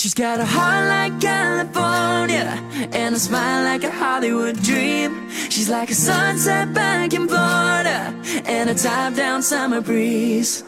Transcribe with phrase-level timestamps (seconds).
[0.00, 2.54] She's got a heart like California
[2.92, 5.28] and a smile like a Hollywood dream.
[5.50, 8.14] She's like a sunset back in Florida
[8.46, 10.62] and a top down summer breeze.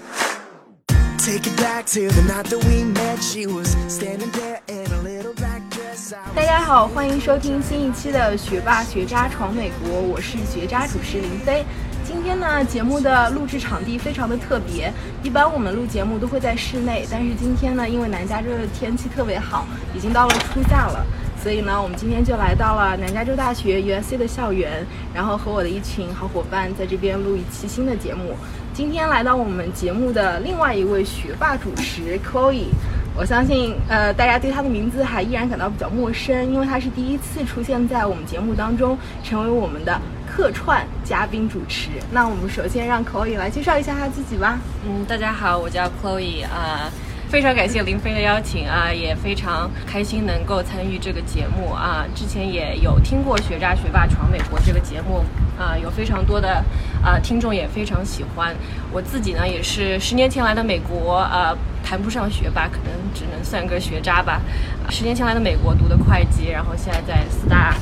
[1.18, 3.22] Take it back to the night that we met.
[3.22, 6.12] She was standing there in a little black dress.
[6.12, 11.64] I 大家好，欢迎收听新一期的《学霸学渣闯美国》，我是学渣主持林飞。
[12.12, 14.92] 今天呢，节目的录制场地非常的特别，
[15.22, 19.64] 一般我们录节目都会在室内，但是今天呢，因为南加州的天气特别好，
[19.94, 21.06] 已经到了初夏了，
[21.40, 28.34] 所以呢，我们今天就来到了南加州大学 USC 的校园，然后和我的一群好伙伴在这边录一期新的节目。
[28.74, 32.70] 今天来到我们节目的另外一位学霸主持 Chloe。
[33.16, 40.00] 我相信，呃，大家对他的名字还依然感到比较陌生，因为他是第一次出现在我们节目当中，成为我们的
[40.40, 41.90] 客串嘉宾主持。
[42.10, 44.58] 那我们首先让口语来介绍一下他自己吧。
[44.86, 46.90] 嗯，大家好，我叫 Chloe 啊、
[47.28, 52.06] 非常感谢林飞的邀请啊，也非常开心能够参与这个节目啊。
[52.14, 55.22] 之前也有听过《学渣学霸闯美国》这个节目
[55.58, 56.64] 啊，有非常多的
[57.04, 58.56] 啊听众也非常喜欢。
[58.90, 61.54] 我自己呢也是十年前来的美国啊，
[61.84, 64.40] 谈不上学霸，可能只能算个学渣吧。
[64.88, 67.74] 十年前来的美国读的会计，然后现在在四大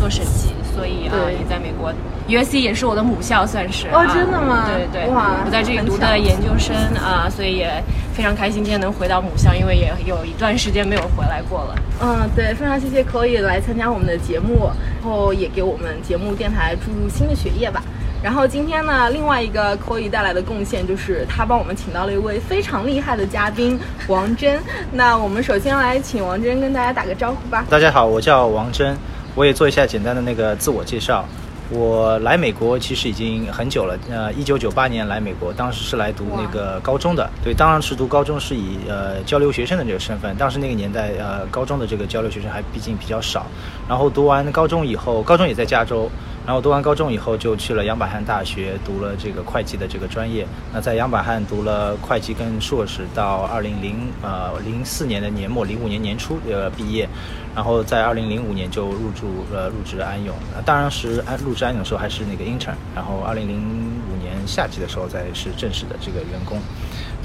[0.00, 1.92] 做审计，所以啊对也在美国
[2.26, 7.70] USC 也是我的母校，算是哦啊真的吗对对我在这里读的研究生啊，所以也
[8.14, 11.74] 非常开心今天能回到母校，因为也有一段时间没有回来过了。
[12.00, 14.70] 嗯，对，非常谢谢口语来参加我们的节目，
[15.02, 17.82] 然后也给我们节目电台注入新的血液吧。
[18.22, 24.60] 然后今天呢，另外一个 Koy 带来的贡献就是他帮我们请到了一位非常厉害的嘉宾王真。
[24.92, 27.64] 那我们首先来请王真跟大家打个招呼吧。
[27.70, 28.94] 大家好，我叫王真，
[29.34, 31.24] 我也做一下简单的那个自我介绍。
[31.72, 37.30] 我来美国其实已经很久了，呃，一九九八年来美国，当时是来读那个高中的。
[37.44, 43.46] 对，当时读高中是以呃交流学生的这个身份，当时那个年代呃高中的这个交流学生还毕竟比较少。
[43.90, 46.08] 然后读完高中以后，高中也在加州，
[46.46, 50.46] 然后读完高中以后就去了杨百翰大学读了这个会计的这个专业。
[50.72, 57.08] 那在杨百翰读了会计跟硕士，到二零零呃零四年的年末，零五年年初呃毕业，
[57.52, 60.32] 然后在二零零五年就入驻呃入职安永。
[60.64, 66.58] 当然是安入职安永的时候还是那个 intern，然后二零零五年夏季的时候才是正式的这个员工。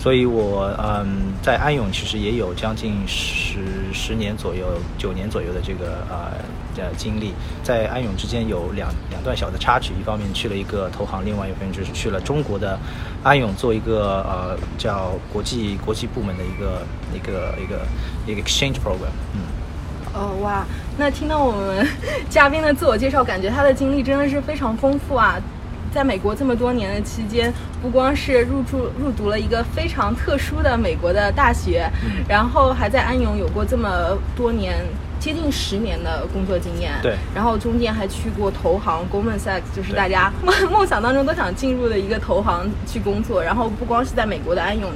[0.06, 3.58] 所以我嗯在安永其实也有将近十
[3.92, 4.68] 十年左右、
[5.00, 6.30] 九年左右的这个呃
[6.78, 7.34] 呃经历，
[7.64, 12.78] 在安永之间有两两段小的插曲，一方面去了一个投行，另外一方面就是去了中国的
[13.24, 17.82] 安永做一个呃叫国际国际部门的一个一个一个
[18.28, 19.42] 一个 exchange program，嗯。
[20.14, 20.64] 哦哇，
[21.00, 21.86] 那听到我们
[22.30, 25.42] 嘉宾的自我介绍，感觉他的经历真的是非常丰富啊。
[25.96, 33.90] 在美国这么多年的期间，不光是入住入读了一个非常特殊的美国的大学，嗯然后还在安永有过这么
[34.36, 34.76] 多年。
[35.18, 43.42] 接近十年的工作经验，对然后中间还去过投行 Goldman Sachs，就是大家梦 梦想当中都想进入的一个投行去工作。
[43.42, 44.92] 然后不光是在美国的安永，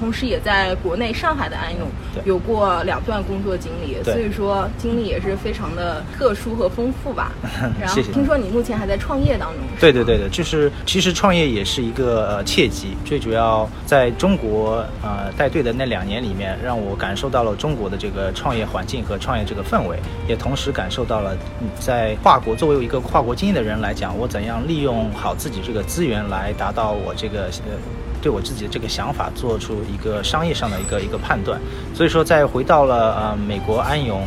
[0.00, 1.86] 同时也在国内上海的安永
[2.24, 7.32] 有过两段工作经历，所以说经历也是非常的特殊和丰富吧。
[7.78, 27.76] 然后听说你目前还在创业当中，对对对对，就是其实创业也是一个呃契机，最主要在中国呃带队的那两年里面，让我感受到了中国的这个创业环境和创业这个氛围，也同时感受到了嗯在跨国作为一个跨国经验的人来讲，我怎样利用好自己这个资源来达到我这个呃。
[28.20, 31.58] 对我自己的这个想法做出一个商业上的一个一个判断，
[31.94, 34.22] 所以说在回到了呃美国安永，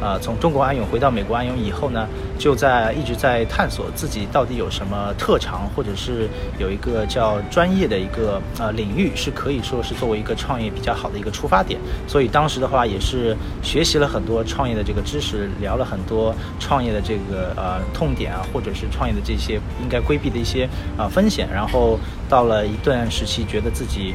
[0.00, 2.06] 呃，从中国安永回到美国安永以后呢，
[2.38, 11.80] 就在一直在探索自己到底有什么特长，或者是有一个叫专业的一个呃领域，是可以说是作为一个创业比较好的一个出发点。
[12.06, 20.64] 所以当时的话也是学习了很多创业的这个知识，聊了很多创业的这个呃痛点啊，或者是创业的这些应该规避的一些
[20.96, 21.48] 啊、呃风险。
[21.52, 24.14] 然后到了一段时期，觉得自己。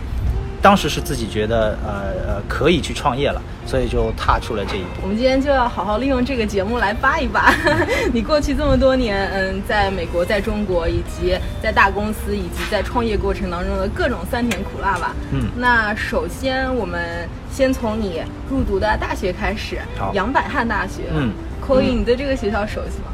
[0.62, 5.02] 当时是自己觉得呃呃可以去创业了，所以就踏出了这一步。
[5.02, 7.54] 我们今天就要好好利用这个节目来扒一扒
[8.14, 15.16] 你过去这么多年，嗯，在美国、在中国以及在大公司以及在创业过程当中的各种酸甜苦辣吧。
[15.32, 21.04] 嗯那首先我们先从你入读的大学开始，好杨百翰大学。
[21.14, 23.12] 嗯，口语，你对这个学校熟悉吗？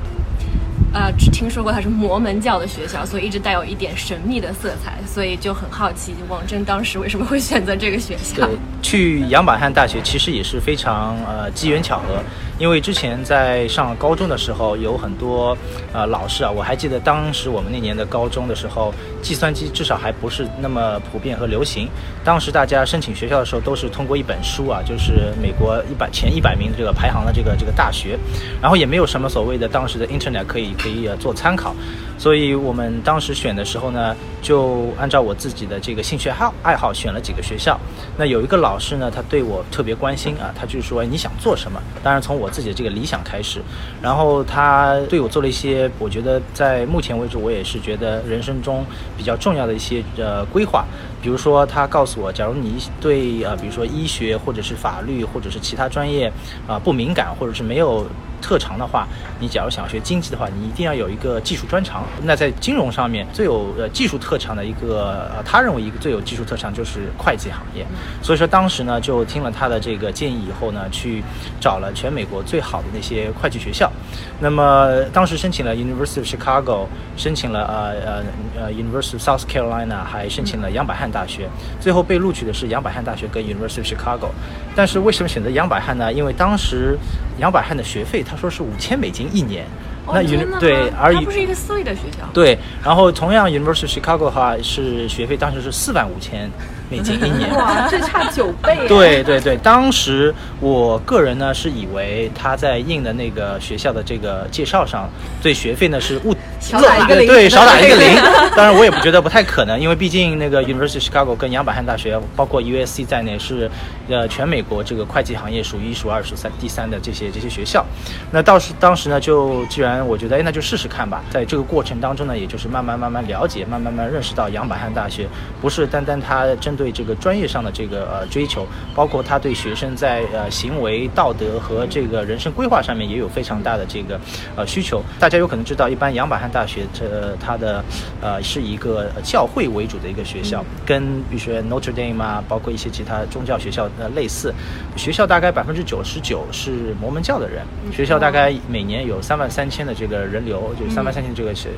[0.93, 8.47] 呃，只听说过它是摩门教的学校，所以一直带有一点神秘的色彩，所以就很好奇王真当时为什么会选择这个学校。
[8.81, 12.23] 去杨百翰大学其实也是非常呃机缘巧合。
[12.59, 15.55] 因为之前在上高中的时候，有很多
[15.93, 21.87] 呃老师啊，我还记得当时我们那年的高中的时候，计算机至少还不是那么普遍和流行。
[22.23, 28.17] 当时大家申请学校的时候，都是通过一本书啊，就是美国一百前一百名这个排行的这个这个大学，
[28.59, 31.75] 然后也没有什么所谓的当时的 Internet 可以可以做参考。
[32.17, 37.79] 所以我们当时选的时候呢，就按照我自己的这个兴趣爱好爱好选了几个学校。
[38.17, 41.79] 那有一个老师呢，他对我特别关心啊，他就说你想做什么？
[42.03, 42.46] 当然从我。
[42.49, 43.61] 自己的这个理想开始，
[44.01, 48.85] 然后他对我做了一些，我觉得在目前为止，我也是觉得人生中
[49.17, 50.85] 比较重要的一些呃规划。
[51.21, 56.31] 比如说，他告诉我，假如你对呃，比如说医学或者是法律或者是其他专业
[56.67, 58.05] 啊不敏感，或者是没有。
[58.39, 59.07] 特长的话，
[59.39, 62.03] 你假如想学经济的话，你一定要有一个技术专长。
[62.21, 67.83] 那在金融上面最有呃技术特长的一个，呃，他认为一个最有技术特长就是会计行业。
[68.21, 71.23] 所以说当时呢，就听了他的这个建议以后呢，去
[71.59, 73.91] 找了全美国最好的那些会计学校。
[74.39, 76.85] 那么当时申请了 University of Chicago，
[77.17, 81.49] 申请了呃呃呃 University of South Carolina，还申请了杨百翰大学。
[81.79, 84.29] 最后被录取的是杨百翰大学跟 University of Chicago。
[84.75, 86.11] 但是为什么选择杨百翰呢？
[86.11, 86.97] 因为当时
[87.39, 88.23] 杨百翰的学费。
[88.29, 89.65] 他说是五千美金一年，
[90.05, 90.21] 那
[90.59, 92.27] 对，而它不是一个私立的学校。
[92.33, 96.49] 对，然后同样 University Chicago 的话是学费当时是四万五千。
[96.89, 98.77] 美金一年，哇，这差九倍。
[98.87, 105.09] 对对对，当时我个人呢是以为他在印的那个学校的这个介绍上，
[105.43, 108.15] 对学费呢是误少打一个零，对少打一个零。
[108.55, 113.69] 当然我也不觉得不太可能，因为毕竟那个 University Chicago 跟杨百翰大学，包括 USC 在内是
[114.07, 117.85] 呃全美国这个会计行业数一数二数三第三的这些这些学校。
[118.31, 121.21] 那到时当时呢，就既然我觉得哎，那就试试看吧。
[121.29, 125.27] 在这个过程当中呢，也就是慢慢慢慢了解，慢慢慢认识到杨百翰大学
[125.61, 126.76] 不是单单它真。
[126.77, 134.19] 对这个专业上的这个呃追求，包括他对学生在呃行为道德和这个人生规划上面也有非常大的这个
[134.55, 135.01] 呃需求。
[135.19, 137.83] 大家有可能知道，一般杨百翰大学这它的
[138.21, 144.53] 呃是一个教会为主的一个学校，跟比如说 Notre Dame 啊，包括一些其他宗教学校呃类似。
[144.95, 151.69] 学校大概百分之九十九是摩门教的人，学校大概每年有三万三千的这个人流，就是三万三千这个学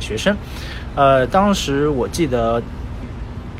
[0.00, 0.36] 学生。
[0.96, 2.60] 呃，当时我记得。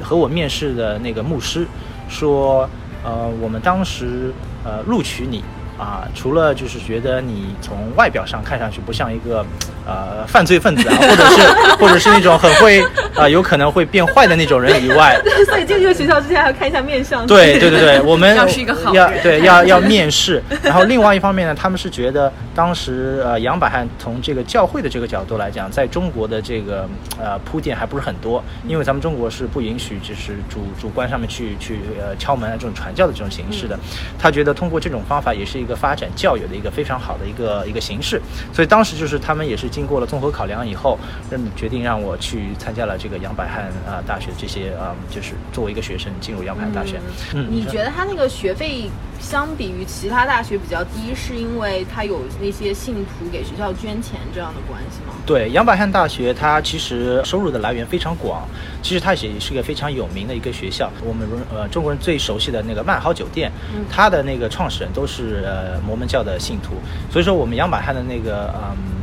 [0.03, 1.67] 和我面试的那个牧师
[2.09, 2.69] 说
[3.05, 4.33] ：“呃，我们当时
[4.65, 5.43] 呃录取你
[5.79, 9.45] 啊，除了就是觉得你从外表上看上去不像一个。”
[9.89, 11.49] 呃，犯罪分子啊，或者是
[11.81, 12.85] 或者是那种很会
[13.17, 17.27] 啊，有可能会变坏的那种人以外， 所以进这个学校之前还要看一下面相。
[17.27, 20.43] 对对对对， 我们要是一个好要对要要面试。
[20.63, 26.87] 然后另外一方面呢，他们是觉得当时呃杨百翰从这个教会的这个角度来讲，在中国的这个
[27.19, 33.79] 呃铺垫还不是很多，因为咱们中国是不允许就是主主观上面去去呃敲门啊这种传教的这种形式的。
[34.19, 38.20] 他觉得通过这种方法也是一个发展教育的一个非常好的一个一个形式。
[38.53, 39.69] 所以当时就是他们也是。
[39.69, 40.99] 经过了综合考量以后，
[41.31, 46.99] 认决定让我去参加了这个杨百翰啊大学这些啊，就是作为一个学生进入杨百翰大学。
[47.35, 55.15] 嗯，你觉得他那个学费相比于其他大学比较低，是因为他有那些信徒给学校捐钱这样的关系吗？
[55.26, 58.49] 对，杨百翰大学它其实收入的来源非常广，
[58.82, 60.91] 其实它也是一个非常有名的一个学校。
[61.05, 63.50] 我们呃中国人最熟悉的那个曼豪酒店，
[63.91, 66.75] 它的那个创始人都是呃摩门教的信徒，
[67.11, 68.98] 所以说我们杨百翰的那个嗯。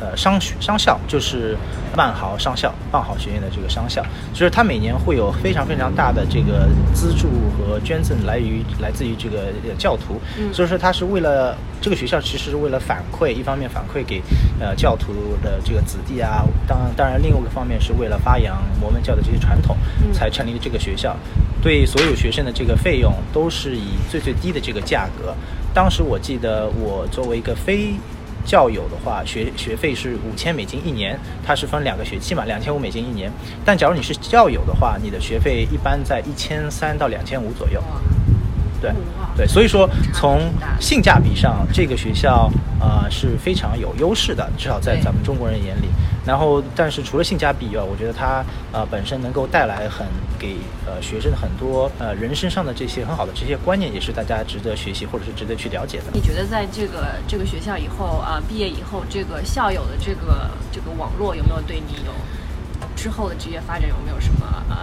[0.00, 1.56] 呃，商学商校就是
[1.96, 4.00] 万豪商校，万豪学院的这个商校，
[4.32, 7.28] 就是它每年会有非常非常大的这个资助
[7.58, 10.20] 和捐赠来于来自于这个教徒，
[10.52, 14.22] 所以说它是为了这个学校其实是为了反馈，一方面反馈给
[14.60, 19.76] 呃教徒的这个子弟啊，当当然另外一个方面是为了发扬摩门教的这些传统，
[20.12, 21.16] 才成立了这个学校，
[21.60, 25.34] 对所有学生的这个费用都是以最最低的这个价格，
[25.74, 27.94] 当时我记得我作为一个非。
[28.44, 33.30] 教友的话，学学费是五千美金一年，它是分两个学期嘛，两千五美金一年。
[33.64, 37.82] 但假如你是教友的话，你的学费一般在一千三到两千五左右。
[38.80, 38.92] 对
[39.36, 40.40] 对，所以说从
[40.80, 42.48] 性价比上，这个学校
[42.80, 45.88] 啊是非常有优势的，至少在咱们中国人眼里。
[46.28, 50.06] 然后，但是除了性价比以外，我觉得它呃本身能够带来很
[50.38, 56.04] 给呃学生很多呃人身上的这些很好的这些观念，也是大家值得学习或者是值得去了解的。
[56.12, 62.12] 你觉得在这个这个学校以后啊毕业以后，这个校友的这个这个网络有没有对你有
[62.94, 64.76] 之后的职业发展有没有什么呃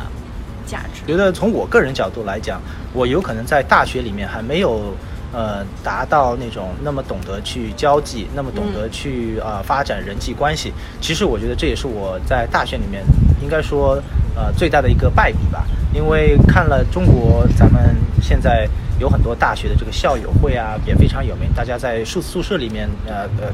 [0.66, 1.06] 价值？
[1.06, 2.60] 觉得从我个人角度来讲，
[2.92, 4.96] 我有可能在大学里面还没有。
[5.36, 10.72] 呃，达到那种那么懂得去交际，那么懂得去啊发展人际关系。
[11.01, 13.04] 其实我觉得这也是我在大学里面
[13.42, 14.01] 应该说
[14.34, 15.65] 呃最大的一个败笔吧。
[15.94, 18.65] 因为看了中国咱们现在
[18.98, 23.51] 有很多大学的这个校友会啊，也非常有名，大家在宿宿舍里面呃呃。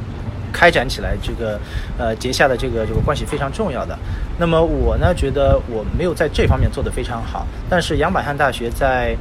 [0.53, 1.57] 开展起来，这个
[1.97, 3.97] 呃结下的这个这个关系非常重要的。
[4.41, 7.45] 那么我呢，觉得我没有在这方面做得非常好。
[7.69, 9.15] 但是杨百翰大学在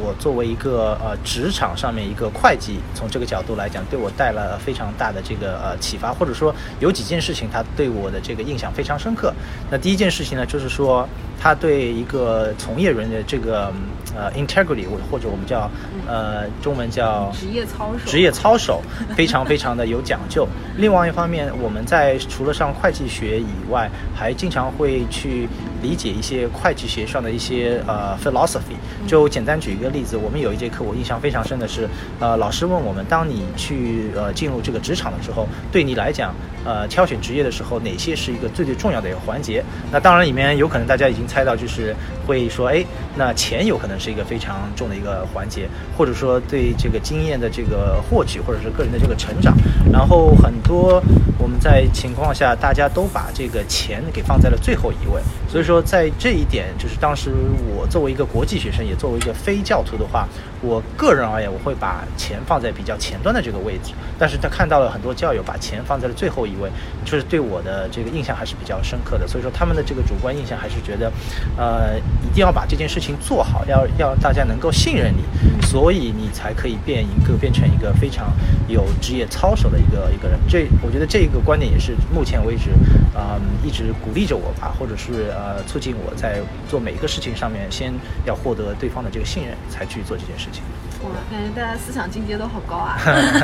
[0.00, 9.30] 我作为一个呃职场上面一个会计，从这个角度来讲，对我带了非常大的这个呃启发，或者说有几件事情，他对我的这个印象非常深刻。
[9.70, 11.06] 那第一件事情呢，就是说
[11.42, 13.72] 他对一个从业人的这个
[14.14, 15.68] 呃 integrity，或或者我们叫
[16.06, 18.80] 呃中文叫职业操守，职业操守
[19.16, 20.46] 非常非常的有讲究。
[20.76, 25.48] 另外一方面，我们在除了上会计学以外，还经常会去
[25.82, 28.76] 理解一些会计学上的一些呃 philosophy。
[29.06, 31.88] 就简单举一个例子，我们有一节课我印象非常深的是，
[32.20, 36.34] 呃，老师问我们，当你去呃进入这个职场的时候，对你来讲，
[36.64, 39.62] 呃，挑选职业的时候，哪些是一个最最重要的一个环节？
[39.90, 41.94] 那当然里面有可能大家已经猜到，就是
[42.26, 42.82] 会说，哎，
[43.16, 49.54] 那钱有可能是一个非常重的一个环节，或者说对这个经验的这个获取，或者是个人的这个成长，
[49.92, 50.50] 然后很。
[50.62, 51.02] 多
[51.38, 57.32] 我们在情况下，大家都把这个钱给放在了最后一位，所以说在这一点，就是当时
[57.74, 60.28] 我作为一个国际学生，也作为一个非教徒的话，
[60.62, 63.92] 我个人而言，我会把钱放在比较前端的这个位置。
[64.18, 66.70] 但是他看到了很多教友把钱放在了最后一位，
[67.04, 69.26] 就是对我的这个印象还是比较深刻的。
[69.26, 71.12] 所以说他们的这个主观印象还是觉得，
[71.56, 75.24] 呃，一定要把这件事情做好，要要大家能够信任你，
[75.66, 78.32] 所以你才可以变一个变成一个非常
[78.68, 80.38] 有职业操守的一个一个人。
[80.48, 82.70] 这我觉得这个观点也是目前为止，
[83.16, 86.38] 嗯，一直鼓励着我吧，或者是呃，促进我在
[86.68, 87.92] 做每一个事情上面，先
[88.24, 90.62] 要获得对方的这个信任，才去做这件事情。
[91.02, 92.96] 哇，感觉大家思想境界都好高啊！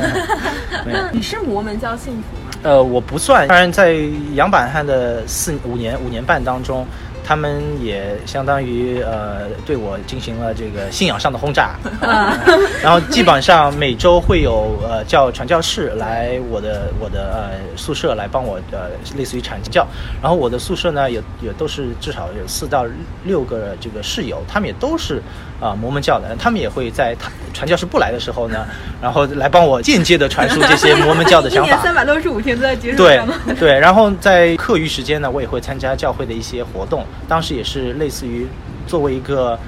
[1.11, 2.51] 你是摩门教信徒吗？
[2.63, 3.97] 呃，我不算，当然在
[4.35, 6.87] 杨板汉的四五年五年半当中。
[7.25, 11.77] 他们也相当于呃对我进行了这个信仰上的轰炸，
[12.83, 19.87] 然后基本上每周会有呃叫传教士来我的我的呃宿舍来帮我呃类似于传教，
[20.23, 22.87] 然后我的宿舍呢也也都是至少有四到
[23.25, 25.23] 六个这个室友，他们也都是
[25.61, 28.65] 啊摩门教的，他们也会在他传教士不来的时候呢，
[29.03, 31.83] 然后来帮我间接的传输这些 摩门教的想法。
[31.83, 32.99] 三百六十五天都在接受。
[32.99, 33.21] 对
[33.59, 37.05] 对，然后在课余时间呢，我也会参加教会的一些活动。
[37.27, 38.47] 当时也是类似于
[38.87, 39.59] 作为一个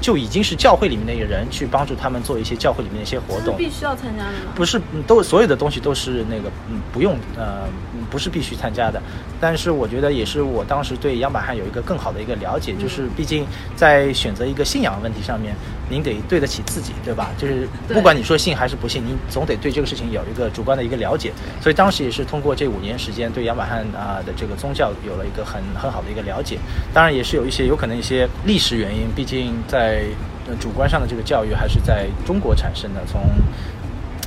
[0.00, 3.56] 就已经是教会里面的一个人，去帮助他们做一些教会里面的一些活动。
[3.56, 4.52] 必须要参加的吗？
[4.54, 7.62] 不是，都所有的东西都是那个嗯，不用呃，
[8.10, 9.00] 不是必须参加的。
[9.40, 15.54] 但是我觉得也是我当时对杨百翰有一个更好的一个了解，就是毕竟在选择一个信仰问题上面。
[15.88, 17.30] 您得对得起自己，对吧？
[17.38, 21.30] 就是不管你说信还是不信，您总得对这个事情有一个主观的一个了解。
[21.60, 26.58] 所以当时也是通过这五年时间，对杨百翰啊的这个宗教有了一个很很好的一个了解。
[26.92, 30.02] 当然也是有一些有可能一些历史原因，毕竟在
[30.58, 33.00] 主观上的这个教育还是在中国产生的。
[33.06, 33.20] 从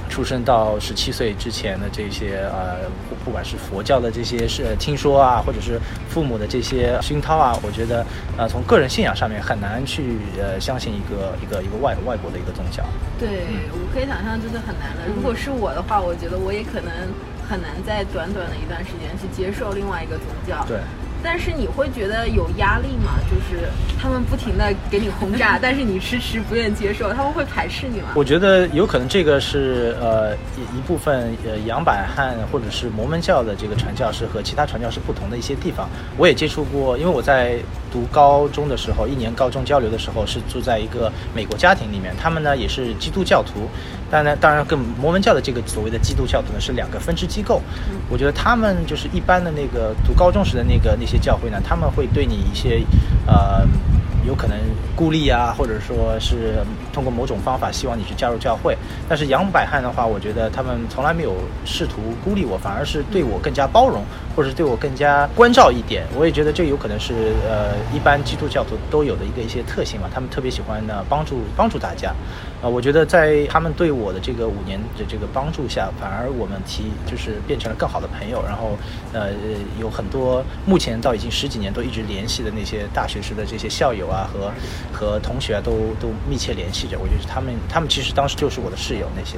[0.09, 2.89] 出生到十七岁之前的这些呃，
[3.23, 8.05] 不管是佛教的这些是听说啊，或者是父母的这些熏陶啊，我觉得
[8.37, 12.83] 呃，从个人信仰上面很难去呃相信一个 一个一个外外国的一个宗教。
[13.19, 15.07] 对，我可以想象这是很难的。
[15.15, 16.91] 如果是我的话，我觉得我也可能
[17.47, 20.65] 很难在短短的一段时间去接受另外一个宗教。
[20.67, 20.79] 对。
[21.23, 23.19] 但是你会觉得有压力吗？
[23.29, 23.67] 就是
[24.01, 28.09] 他们不停的给你轰炸，但是你迟迟不愿接受，他们会排斥你吗？
[28.15, 35.89] 我觉得有可能这个是呃一一部分呃杨百翰或者是摩门教的这个传教士和其他传教士不同的一些地方。
[36.17, 37.57] 我也接触过，因为我在
[37.91, 43.67] 读高中的时候，一年高中交流的时候是住在一个美国家庭里面，他们呢也是基督教徒。
[44.09, 47.61] 但呢，当然跟摩门教的这个所谓的基督教徒呢是两个分支机构。
[48.09, 52.81] 我觉得他们就是一般的那个读高中时的那个那些教会呢，他们会对你一些，
[53.25, 53.65] 呃。
[54.27, 54.57] 有可能
[54.97, 56.57] 孤立啊，或者说是
[56.93, 58.77] 通过某种方法希望你去加入教会。
[59.07, 61.35] 但是杨百翰的话，我觉得他们从来没有
[61.65, 64.03] 试图孤立我，反而是对我更加包容，
[64.35, 66.03] 或者是对我更加关照一点。
[66.15, 67.13] 我也觉得这有可能是
[67.47, 72.13] 呃一般基督教徒都有的一个一些特性嘛，他们特别喜欢呢帮助帮助大家。
[72.61, 78.43] 啊，我觉得在他们对我的这个五年的这个帮助下，反而我们提就是变成了更好的朋友。
[78.45, 78.77] 然后
[79.13, 79.29] 呃
[79.79, 84.09] 有很多目前到已经十几年都一直联系的那些大学时的这些校友。
[84.09, 84.51] 啊，和
[84.91, 89.37] 和同学都都密切联系着，我觉得他们他们其实当时就是我的室友那些，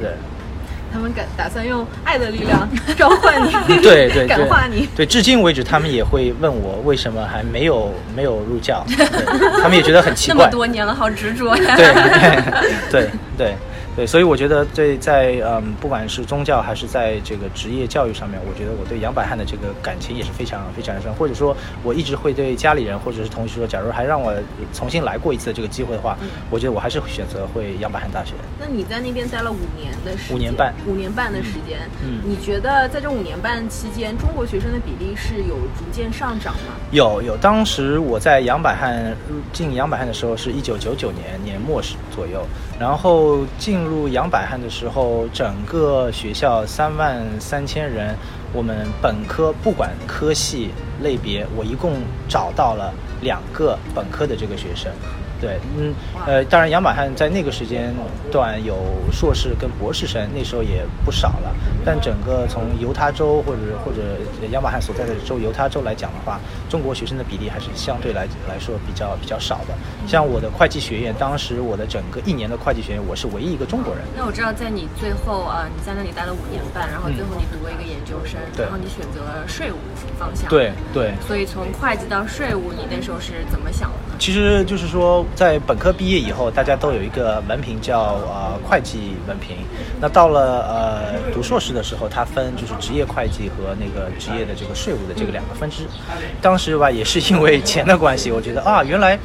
[0.00, 0.10] 对。
[0.96, 4.88] 他们敢打算用爱的力量 召唤你，对对感化你。
[4.96, 8.82] 对，至今为止他们也会问我为什么还没有没有入教，
[9.60, 10.38] 他们也觉得很奇怪。
[10.40, 11.76] 那么多年了，好执着呀。
[11.76, 13.10] 对对对。
[13.36, 13.54] 对，
[14.04, 24.34] 所以我觉得对在嗯，不管是宗教还是在这个职业教育上面，我觉得我对杨百翰的这个感情也是非常非常深，或者说我一直会对家里人或者是同学说，假如还让我
[24.72, 26.18] 重新来过一次这个机会的话，
[26.50, 28.32] 我觉得我还是会选择会杨百翰大学。
[28.58, 36.74] 那你在那边待了五年的时间，五年半，五年半的时间，嗯，你觉得在这五年半期间，中国学生的比例是有逐渐上涨吗？
[36.90, 39.16] 有有，当时我在杨百翰
[39.52, 42.46] 进杨百翰的时候是一九九九年年末时左右，
[42.78, 48.14] 然后进入杨百翰的时候，整个学校三万三千人，
[48.52, 50.70] 我们本科不管科系
[51.02, 51.94] 类别，我一共
[52.28, 52.92] 找到了
[53.22, 54.92] 两个本科的这个学生。
[55.40, 55.94] 对，嗯，
[56.26, 57.94] 呃，当然，杨百翰在那个时间
[58.30, 58.76] 段有
[59.12, 61.54] 硕士跟博士生，那时候也不少了。
[61.84, 64.02] 但整个从犹他州或者或者
[64.50, 69.74] 杨百翰所在的州犹他州来讲的话，中国学生的比例还是相对来来说比较比较少的。
[70.06, 74.02] 像我的会计学院，当时我的整个一年的会计学院，我是唯一一个中国人。
[74.16, 79.76] 那我知道，在你最后啊，你在那里待了五年半，然后最后你读了一个研究生，然后你选择了税务
[80.18, 80.48] 方向。
[80.48, 81.12] 对对。
[81.26, 84.15] 所以从会计到税务，你那时候是怎么想的呢？
[84.18, 85.24] 其实就是说。
[85.34, 89.56] 在本科毕业以后，大家都有一个文凭叫呃会计文凭。
[90.00, 95.86] 那到了呃读硕士的时候，它分就是职业会计和那个职业的这个税务的这个两个分支。
[96.40, 99.18] 当时吧，也是因为钱的关系，我觉得啊，原来。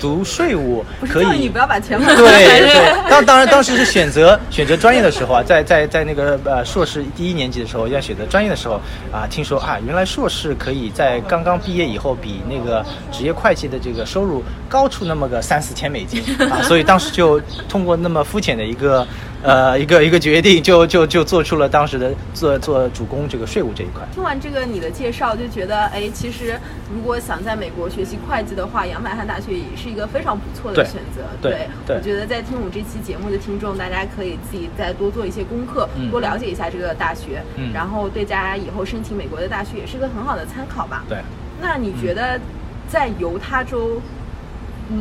[0.00, 3.10] 读税务可以，你不要把钱对对。
[3.10, 8.80] 当当然 当时是选择选择专业的时候啊，在在在那个呃硕士第一年级的时候要选择专业的时候
[9.12, 17.38] 啊，听说啊，原来硕士可以在刚刚毕业以后比那个职业会计的这个收入高出那么个三四千美金啊，所以当时就
[17.68, 19.06] 通过那么肤浅的一个。
[19.42, 24.06] 呃，一个一个决定，就就就做出了当时的做做主攻这个税务这一块。
[24.12, 26.58] 听完这个你的介绍，就觉得哎，其实
[26.94, 31.22] 如果想在美国学习会计的话，杨百翰大学也是一个非常不错的选择。
[31.40, 37.42] 对，我觉得在听我们这期节目的听众，大家可以自己再多做一些功课，多了解一下这个大学，
[37.72, 41.04] 然后对大家以后申请美国的大学也是个很好的参考吧。
[41.08, 41.18] 对。
[41.62, 42.38] 那你觉得
[42.88, 43.96] 在犹他州？
[43.96, 44.19] 嗯，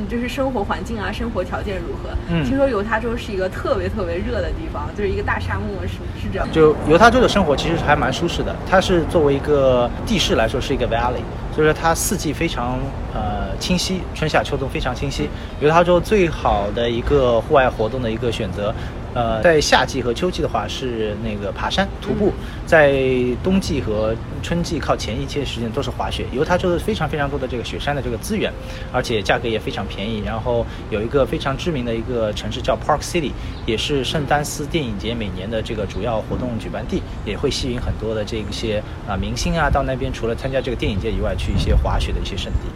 [0.09, 2.09] 就是生活环境啊，生活条件如何？
[2.29, 6.47] 嗯，听说犹他州是一个特别特别热的地方，就是一个大沙漠，是是这样。
[6.51, 12.79] 就犹他州的生活其实还蛮舒适的，它是作为一个地势来说是一个 valley，所以说它四季非常
[13.13, 15.29] 呃清晰，春夏秋冬非常清晰。
[15.59, 18.73] 犹他州最好的一个户外活动的一个选择。
[19.13, 22.31] 呃，在夏季和秋季的话是那个爬山徒步，
[22.65, 23.01] 在
[23.43, 26.25] 冬季和春季靠前一些时间都是滑雪。
[26.31, 28.53] 犹他州非常非常多的这个雪山的这个资源，
[28.93, 30.21] 而且价格也非常便宜。
[30.23, 33.31] 然后有一个非常知名的一个城市叫 Park City，
[33.65, 42.69] 也是圣丹斯电影节每年的这个主要活动举办地，也会吸引很多的这些啊明星啊到那边除了参加这个电影节以外，去一些滑雪的一些圣地。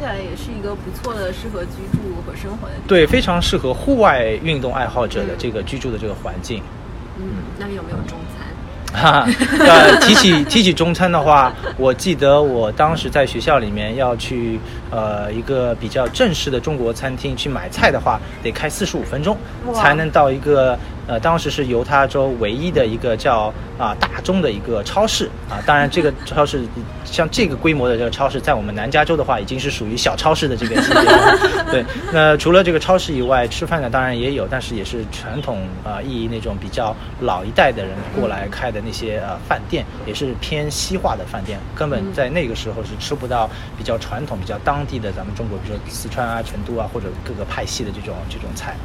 [0.00, 2.74] 起来也是一个不错的适合居住和生活的。
[2.88, 6.62] 对，非常适合户外运动爱好者的这个居住的这个环境。
[7.18, 7.24] 嗯，
[7.58, 8.40] 那里有没有中餐？
[8.92, 9.28] 哈，
[9.60, 14.58] 呃，提起提起中餐的话， 我记得我当时在学校里面要去
[14.90, 19.36] 呃一个比较正式的中国餐厅去买菜的话，得开四十五分钟
[19.74, 20.78] 才能到一个。
[21.10, 26.62] 呃，当时是犹他州唯一的一个叫啊大中的一个超市啊，当然这个超市
[27.04, 31.38] 像这个规模的这个超市，在我们南加州的话，已经是属于小超市的这个级别了。
[31.72, 48.76] 对，那除了这个超市以外，吃饭的当然也有，但是也是传统啊意义那种比较老一代的人过来开的那些呃饭店，也是偏西化的饭店，根本在那个时候是吃不到比较传统、比较当地的咱们中国，比如说四川啊、成都啊或者各个派系的这种这种菜。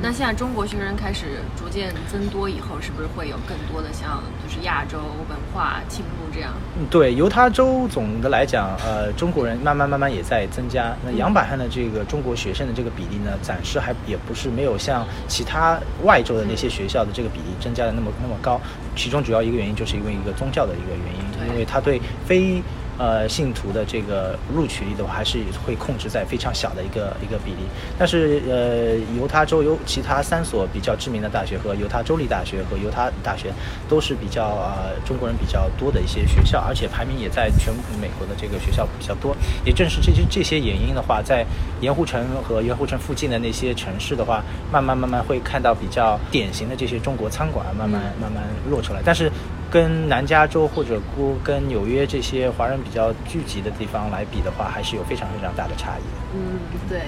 [0.00, 6.52] 那现在中国学生开始逐渐增多以后，是不是会有更多的像就是亚洲文化侵入这样？
[6.78, 10.94] 嗯，对，犹他州总的来讲，呃，中国人慢慢慢慢也在增加。
[11.04, 18.60] 那杨百翰的这个中国学生的这个比例呢，暂时还也不是没有像其他外州的那些学校的这个比例增加的那么那么高。
[18.94, 22.62] 其中主要一个原因就是因为一个宗教的一个原因，因为他对非。
[22.98, 27.58] 呃，信徒的这个录取率的话，还是会控制在非常小的一个一个比例。
[27.96, 33.52] 但是，呃，犹他州有其他三所比较知名的大学和犹他州立大学和犹他大学，
[33.88, 39.36] 都是比较呃中国人比较多的一些学校，而且排名也在全美国的这个学校比较多。
[39.64, 41.46] 也正是这些这些原因的话，在
[41.80, 49.00] 盐湖城和盐湖城附近的那些城市的话，慢慢慢慢会看到比较典型的这些中国餐馆慢慢慢慢落出来。
[49.04, 49.30] 但是。
[49.70, 51.00] 跟南加州或者
[51.44, 56.02] 跟纽约这些华人比较聚集的地方来比的话，还是有非常非常大的差异。
[56.34, 57.00] 嗯，对。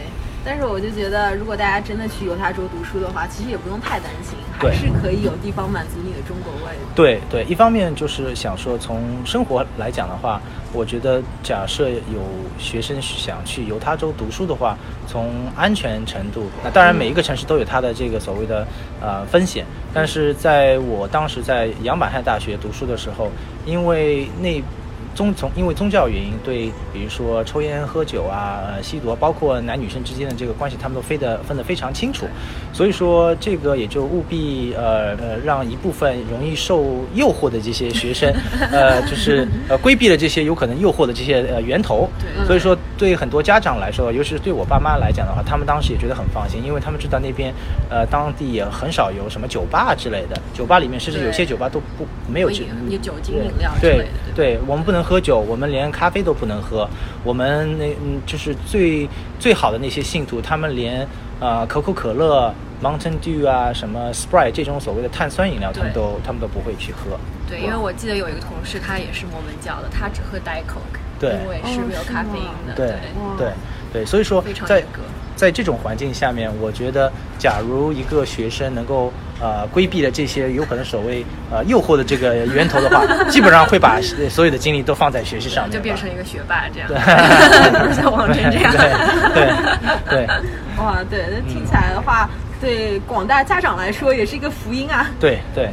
[0.45, 6.81] 但是我就觉得，如果大家真的去犹他州读书的话，其实也不用太担心，还是可以有地方满足你的中国味的。
[6.95, 10.41] 对对，一方面就是想说，从生活来讲的话，
[10.73, 12.23] 我觉得假设有
[12.59, 14.77] 学生想去犹他州读书的话，
[15.07, 18.67] 从安全程度，那当然每一个城市都有它的这个所谓的
[19.01, 23.31] 呃风险，但是在我当时在杨百翰大学读书的时候，
[23.67, 24.63] 因为那
[25.21, 32.27] 宗从因为宗教原因，对比如说抽烟、喝酒啊、呃吸毒啊，包括男女生之间的这个关系，他们都分得分得非常清楚。
[32.73, 38.33] 所以说，这个也就务必呃呃让一部分容易受诱惑的这些学生，
[38.73, 42.09] 呃就是呃规避了这些有可能诱惑的这些呃源头。
[42.19, 47.53] 对所以说，对很多家长来说，尤其是对我爸妈来讲的话，他们当时也觉得很放心，因为他们知道那边
[47.91, 54.05] 呃当地也很少有什么酒吧之类的，酒吧里面甚至有些酒吧都不没有会酒有酒精饮料之类的
[54.35, 56.89] 对对，我们不能喝酒，我们连咖啡都不能喝。
[57.25, 59.09] 我们那嗯，就是最
[59.41, 61.05] 最好的那些信徒，他们连
[61.41, 67.19] 呃可口可乐、Mountain Dew 啊、什么 Sprite 这种所谓的碳酸饮料，他们都他们都不会去喝。
[67.49, 72.77] 对，因为我记得有一个同事，他也是摩门教的，他只喝 Diet Coke，对因为是没有咖啡因的。
[72.77, 72.95] 对
[73.37, 73.53] 对
[73.93, 74.85] 对，所以说在
[75.41, 83.99] 在这种环境下面，我觉得，假如一个学生能够呃规避了这些有可能所谓呃诱惑的这个源头的话， 基本上会把
[84.29, 86.99] 所有的精力都放在学习上面，就变成一个学霸这样，对
[87.97, 88.71] 像王真这样。
[88.71, 88.93] 对
[89.35, 90.27] 对对
[90.77, 92.29] 哇，对，那听起来的话，
[92.61, 95.09] 对广大家长来说也是一个福音啊。
[95.19, 95.71] 对对对，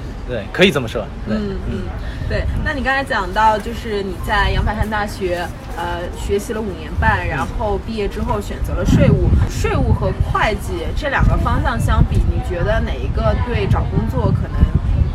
[0.51, 1.05] 可以这么说。
[1.27, 1.81] 对嗯嗯，
[2.27, 2.43] 对。
[2.63, 9.29] 那你刚才讲到，就是你在杨百翰大学呃学习了五年半，然后毕业之后选择了税务。
[9.49, 14.59] 税务和会计这两个方向相比，你觉得哪一个对找工作可能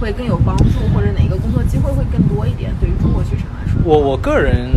[0.01, 2.73] 会更有帮助，或者哪一个工作机会会更多一点？
[2.81, 4.71] 对于中国学生来说，我我个人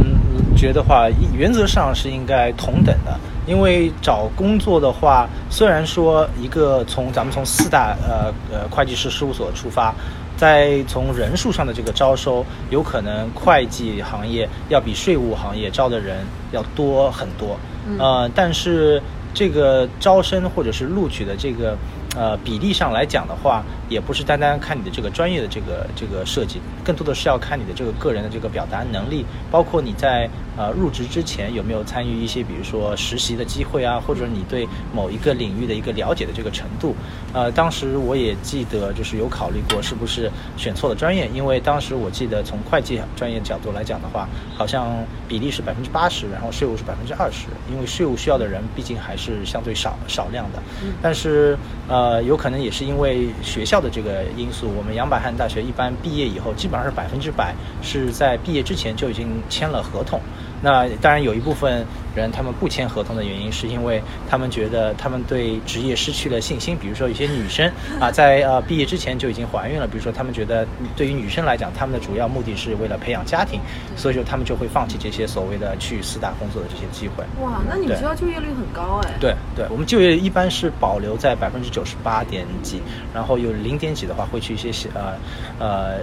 [0.56, 3.17] 觉得话，原则上是应该同等的，
[3.48, 9.93] 因为找工作的话，虽然说一个从咱们从四大呃呃会计师事务所出发，
[10.38, 16.17] 在从人数上的这个招收，有可能会计行业要比税务行业招的人
[16.52, 17.58] 要多很多，
[17.98, 19.02] 呃，但是
[19.34, 21.78] 这个招生或者是录取的这个
[22.15, 36.95] 呃比例上来讲的话，也不是单单看你的这个专业的这个这个设计，更多的是要看你的这个个人的这个表达能力，包括你在呃入职之前有没有参与一些，比如说实习的机会啊，或者你对某一个领域的一个了解的这个程度。
[37.34, 44.95] 呃，当时我也记得就是有考虑过是不是选错了专业，因为当时我记得从会计专业角度来讲的话，好像
[45.28, 50.62] 比例是百分之八十，然后税务是百分之二十，因为税务需要的人毕竟还是相对少少量的。
[51.02, 51.58] 但是
[51.88, 60.20] 呃，有可能也是因为学校的这个因素，我们杨百翰大学一般毕业以后，基本上是百分之百是在毕业之前就已经签了合同。
[60.65, 66.75] 那当然有一部分人他们不签合同的原因，是因为他们觉得他们对职业失去了信心。
[66.75, 73.62] 比如说有些女生 啊，在呃毕业之前就已经怀孕了，比如说他们觉得对于女生来讲，他们的主要目的是为了培养家庭，
[73.95, 77.23] 所以说他们就会放弃这些所谓的去四大工作的这些机会。
[77.43, 79.13] 哇，那你们对学校就业率很高哎。
[79.19, 82.82] 对对，我们就业一般是保留在百分之九十八点几，
[83.13, 85.13] 然后有零点几的话会去一些小呃
[85.60, 85.99] 呃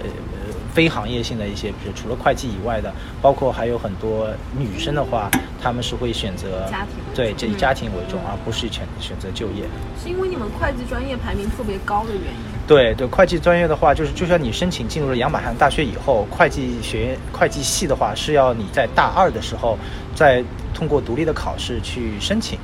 [0.73, 5.29] 非行业性的一些，比如除了会计以外的，包括还有很多女生的话，
[5.61, 9.63] 她们是会选择家庭对主以家庭为重，而不是选选择就业。
[10.01, 12.53] 是因为你们会计专业排名特别高的原因。
[12.65, 19.77] 对对，会计专业的话，就是就像你申请进入了杨百翰大学以后，会计学院会计系的话，是要你在大二的时候，
[20.15, 22.57] 再通过独立的考试去申请，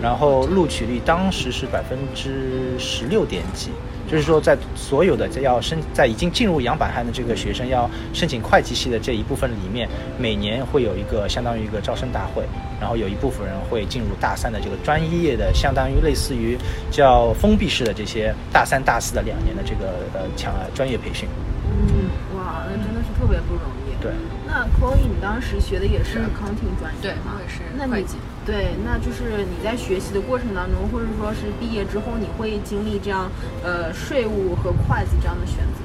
[0.00, 3.70] 然后录取率当时是百分之十六点几。
[4.08, 9.88] 就是说，在所有的要申在已经进入杨百翰的这个学生要申请会计系的这一部分里面，
[10.18, 12.44] 每年会有一个相当于一个招生大会，
[12.80, 16.56] 然后有一部分人会进入大三的这个专业的，相当于类似于
[16.90, 21.28] 叫封闭式的这些大三、大四的两年的这个呃强呃专业培训。
[21.66, 24.02] 嗯，哇，那真的是特别不容易。
[24.02, 24.12] 对，
[24.46, 27.34] 那 Chloe，你当时学的也是 accounting 专业对吗？
[27.36, 28.16] 我也是那你会计
[28.46, 33.28] 对，那就是你在学习的过程当中，或者说是毕业之后，你会经历这样
[33.64, 35.84] 呃税务和会计这样的选择。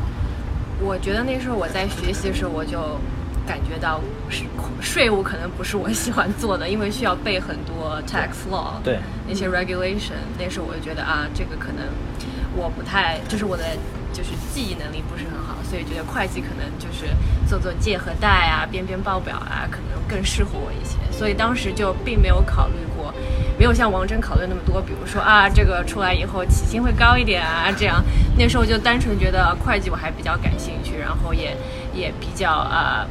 [0.80, 2.80] 我觉得那时候我在学习的时候，我就
[3.48, 4.46] 感觉到税
[4.80, 10.22] 税务可能不是我喜欢做的，因为需要背很多 tax law，对那些 regulation。
[10.38, 11.86] 那时候我就觉得啊，这个可能
[12.56, 13.64] 我不太，就是我的
[14.14, 17.06] 就是记忆能力不是很好，所以觉得会计可能就是
[17.48, 20.98] 做做借和贷啊、编编报表啊，可能更适合我一些。
[21.12, 23.14] 所以当时就并没有考虑过，
[23.58, 28.04] 没有像王真考虑那么多，比如说啊，这个出来以后起薪会高一点啊，这样。
[28.38, 31.56] 那时候就单纯觉得会计我还比较感兴趣，然后也
[31.94, 33.06] 也比较啊。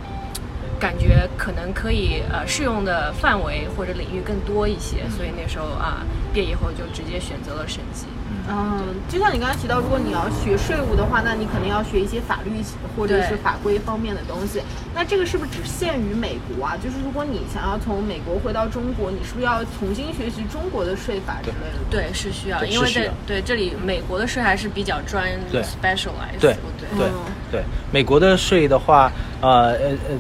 [0.79, 6.01] 感觉可能可以呃适用的范围或者领域更多一些，所以那时候啊
[6.33, 8.07] 毕业以后就直接选择了审计。
[8.51, 12.51] 嗯，就像你刚才提到，如果你要学税务的话，那你肯定要学一些法律
[12.97, 14.61] 或者是法规方面的东西。
[14.93, 16.77] 那这个是不是只限于美国啊？
[16.83, 21.79] 就是如果你想要从美国回到中国，你是不是要重新学习中国的税法之类的？
[21.89, 26.57] 对，是需要，因为在对这里美国的税还是比较专对 specialized，对
[26.99, 27.09] 对
[27.53, 30.17] 对，美国的税的话，呃呃呃，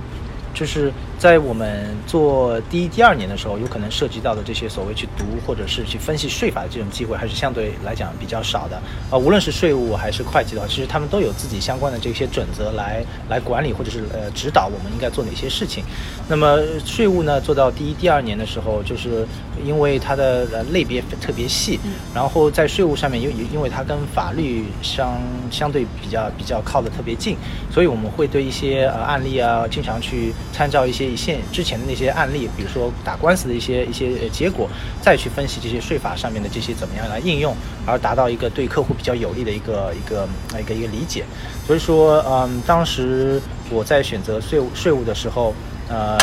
[0.54, 8.80] 就是在我们做第一、第二年的时候，有可能涉及到的这些所谓去读或者是去分析税法的这种机会，还是相对来讲比较少的。
[9.10, 15.84] 啊、无论是税务还是会计的话，其实他们都有自己相关的这些准则来来管理或者是呃指导我们应该做哪些事情。
[16.26, 19.28] 那么税务呢，做到第一、第二年的时候，就是
[19.62, 21.78] 因为它的呃类别特别细，
[22.14, 27.36] 然后在税务上面，因因因为它跟法律相相对比较比较靠的特别近，
[27.70, 34.68] 所以我们会对一些呃案例啊，经常去参照一些现之前的那些案例，比如说打官司的一些一些结果，
[35.00, 37.54] 再去分析这些税法上面的这些怎么样来应用，
[37.86, 41.24] 而达到一个对客户比较有利的一个一个一个一个理解。
[41.66, 45.54] 所以说，嗯，当时我在选择税务税务的时候。
[45.90, 46.16] 呃，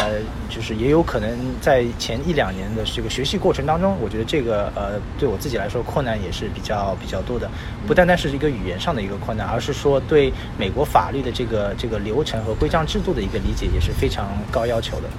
[0.50, 7.50] 就是也有可能在前一两年的这个学习过程当中，我觉得这个呃对我自己来说困难也是比较比较多的，
[7.86, 15.10] 不单单是一个语言上的一个困难，而是说对美国法律的这个这个流程和规章制度的一个理解也是非常高要求的。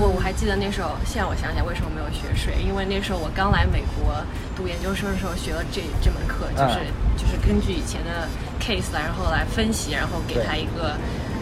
[0.00, 4.18] 我我还记得那时候，现在我想起来为什么没有学税，因为那时候我刚来美国
[4.56, 6.90] 读研究生的时候学了这这门课，就是、嗯。
[7.16, 8.28] 就是根据以前的
[8.60, 10.98] case 来，然后来分析，然后给他一个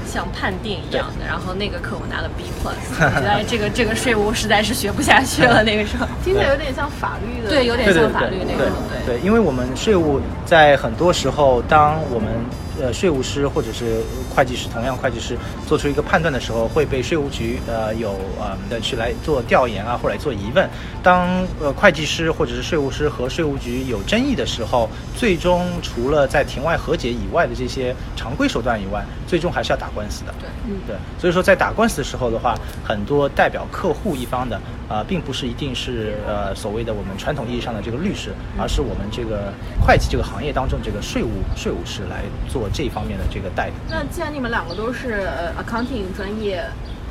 [0.06, 6.06] 像判定一样的，然后那个课我拿了 B plus， 我觉得哎这个这个税务实在是学不下去了，那个时候。
[6.24, 12.28] 听起来有点像法律的，对有点对对对像法律那对种对，因为我们税务在很多时候，当我们
[12.80, 14.00] 呃税务师或者是
[14.34, 20.68] 会计师，同样会计师做出一个判断的时候，会被税务局呃有呃的去来做调研啊，或者做疑问。
[21.02, 30.34] 当呃会计师或者是税务师和税务局有争议的时候，最终除了在庭外和解以外的这些常规手段以外，最终还是要打官司的。
[30.40, 39.52] 对，嗯对，所以说在打官司的时候的话，很多代表客户一方的，呃，并不是一定是呃所谓的我们传统意义上的这个律师，而是我们这个
[39.86, 43.72] 会计这个行业当中这个税务税务师来做这方面的这个代理。
[43.90, 46.64] 那既然你们两个都是 accounting 专业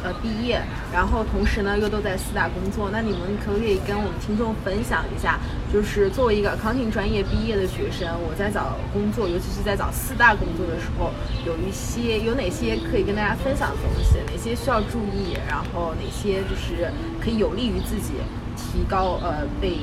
[0.04, 0.62] 呃毕业，
[0.92, 5.40] 然后同时呢又都在四大工作，那你们可不可以跟我们听众分享一下，
[5.72, 11.12] 就是作为一个 accounting 专业毕业的学生，我在找工作，尤其是在找四大工作的时候，
[11.46, 16.92] 有一些有哪些可以跟大家分享的东西，哪些需要注意，然后哪些就是
[17.24, 18.14] 可以有利于自己
[18.58, 19.78] 提高呃被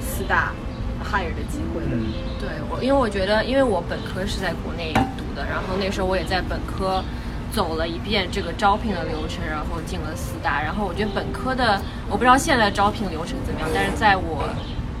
[0.00, 0.52] 四大
[1.04, 1.96] hire 的机会的。
[2.40, 7.04] 对我，因为我觉得，因为我本科是在国内读的，然后那时候我也在本科
[7.52, 10.60] 走了一遍这个招聘的流程，然后进了四大。
[10.62, 14.48] 然后我觉得本科的，我不知道现在招聘流程怎么样，但是在我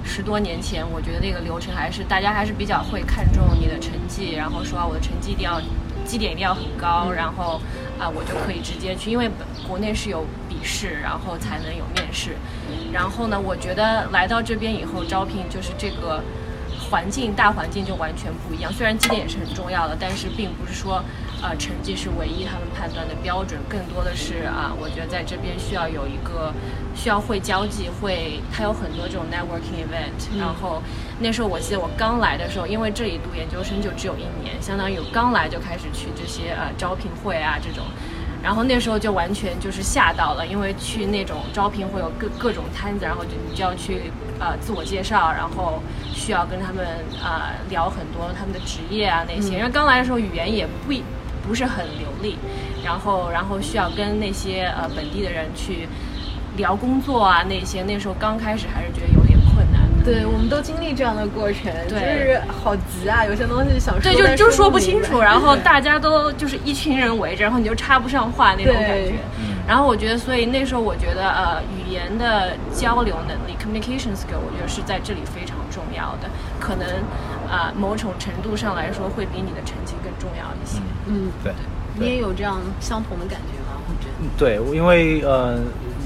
[0.04, 5.60] 十多年前，我觉得那个流程还是大家还是比较会看重你的成绩，然后说啊我的成绩一定要
[6.04, 7.60] 绩点一定要很高，然后
[7.98, 9.30] 啊我就可以直接去，因为
[9.66, 12.36] 国内是有笔试，然后才能有面试。
[12.92, 16.22] 然后呢，我觉得来到这边以后，招聘就是这个
[16.90, 18.72] 环境大环境就完全不一样。
[18.72, 21.02] 虽然绩点也是很重要的，但是并不是说
[21.44, 26.50] 呃成绩是唯一他们判断的标准，更多的是啊，我觉得在这边需要有一个
[26.94, 30.38] 需要会交际，会它有很多这种 networking event。
[30.38, 30.82] 然后
[31.20, 37.84] 那时候我记得我刚来的时候，因为这里读研究生就只有一年，相当于我刚来就开始去这些呃招聘会啊这种。
[38.42, 46.84] 然后那时候就完全就是吓到了，因为去那种招聘会有各各种摊子，然后就你就要去呃自我介绍，然后需要跟他们
[47.22, 49.56] 啊、呃聊很多他们的职业啊那些。
[49.56, 51.02] 因为刚来的时候语言也不一
[51.46, 52.38] 不是很流利，
[52.84, 55.88] 然后然后需要跟那些呃本地的人去
[56.56, 57.82] 聊工作啊那些。
[57.82, 59.82] 那时候刚开始还是觉得有点困难。
[60.04, 69.14] 对，我们都经历这样的过程，就是好急啊，有些东西想说，对，就就说不清楚，然后大家都就是一群人围着，然后你就插不上话那种感觉。
[69.66, 76.28] 然后我觉得，所以那时候我觉得，呃，语言的交流能力 （communication skill） 我觉得是在这里非常重要的，
[76.60, 76.86] 可能
[77.50, 80.80] 啊、某种程度上来说会比你的成绩更重要一些。
[81.06, 81.52] 嗯，对，
[81.98, 83.72] 你也有这样相同的感觉吗？
[84.38, 85.58] 对，因为呃，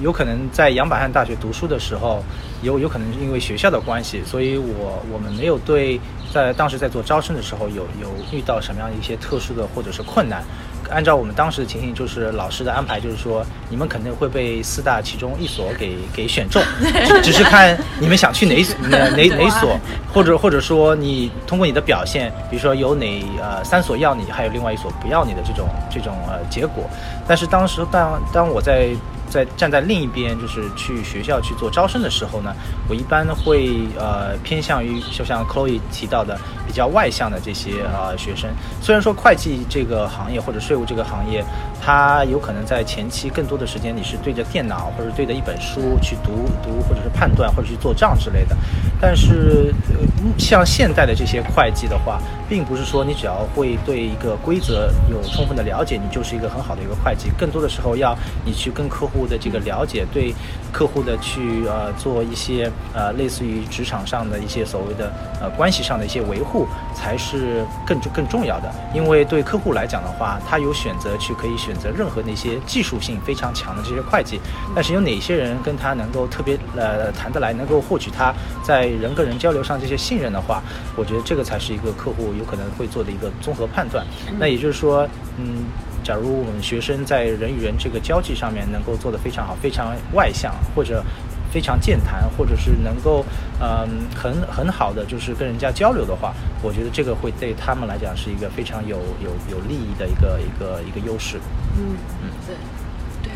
[0.03, 2.23] 有可能在杨百翰大学读书的时候，
[2.63, 6.01] 有有可能是因为学校的关系，所以我我们没有对
[6.33, 10.43] 在当时在做招生的时候有有遇到什么样一些特殊的或者是困难。
[10.91, 16.63] 按照我们当时的情形，就是老师的安排，就是说你们肯定会被四大其中一所给给选中，
[17.07, 18.55] 只 只是看你们想去哪
[18.89, 19.79] 哪 哪哪所，
[20.13, 26.85] 或者或者说你通过你的表现，比如说有哪呃三所要你，还有另外一所不要你的这种这种呃结果。
[27.27, 28.89] 但是当时当当我在
[29.29, 32.55] 在站在另一边，就是去学校去做招生的时候呢，
[32.89, 38.51] 我一般会呃偏向于就像 Chloe 提到的比较外向的这些呃学生。
[38.81, 41.45] 虽然说会计这个行业或者税务这个行业，
[41.81, 48.57] 它有可能在前期更多的时间你是对着电脑或者对着一本书去读读或者是判断或者去做账之类的。
[49.01, 50.07] 但是呃
[50.39, 57.31] 像现代的这些会计的话，并不是说你只要会对一个规则有充分的了解，你就是一个很好的一个会计。
[57.39, 60.35] 更多的时候要你去跟客户的这个了解，对
[60.73, 68.73] 客户的去呃做一些呃类似于职场上的一些所谓的呃关系上的一些维护，才是更更重要的。
[68.95, 74.41] 因为对客户来讲的话，他有选择去可以选择任何那些技术性非常强的这些会计，
[74.75, 78.33] 但是有哪些人跟他能够特别呃谈得来，能够获取他
[78.63, 80.63] 在人跟人交流上这些信任的话，
[80.97, 84.07] 我觉得这个才是一个客户有可能会做的一个综合判断。
[84.39, 85.65] 那也就是说，嗯。
[86.05, 91.05] 假如我们学生在人与人这个交际上面能够做得非常好，非常外向，或者
[91.53, 93.23] 非常健谈，或者是能够
[93.61, 101.37] 嗯很很好的就是跟人家交流的话，我觉得这个会对他们来讲是一个非常有有有利益的一个一个一个优势。
[101.77, 102.55] 嗯嗯，对。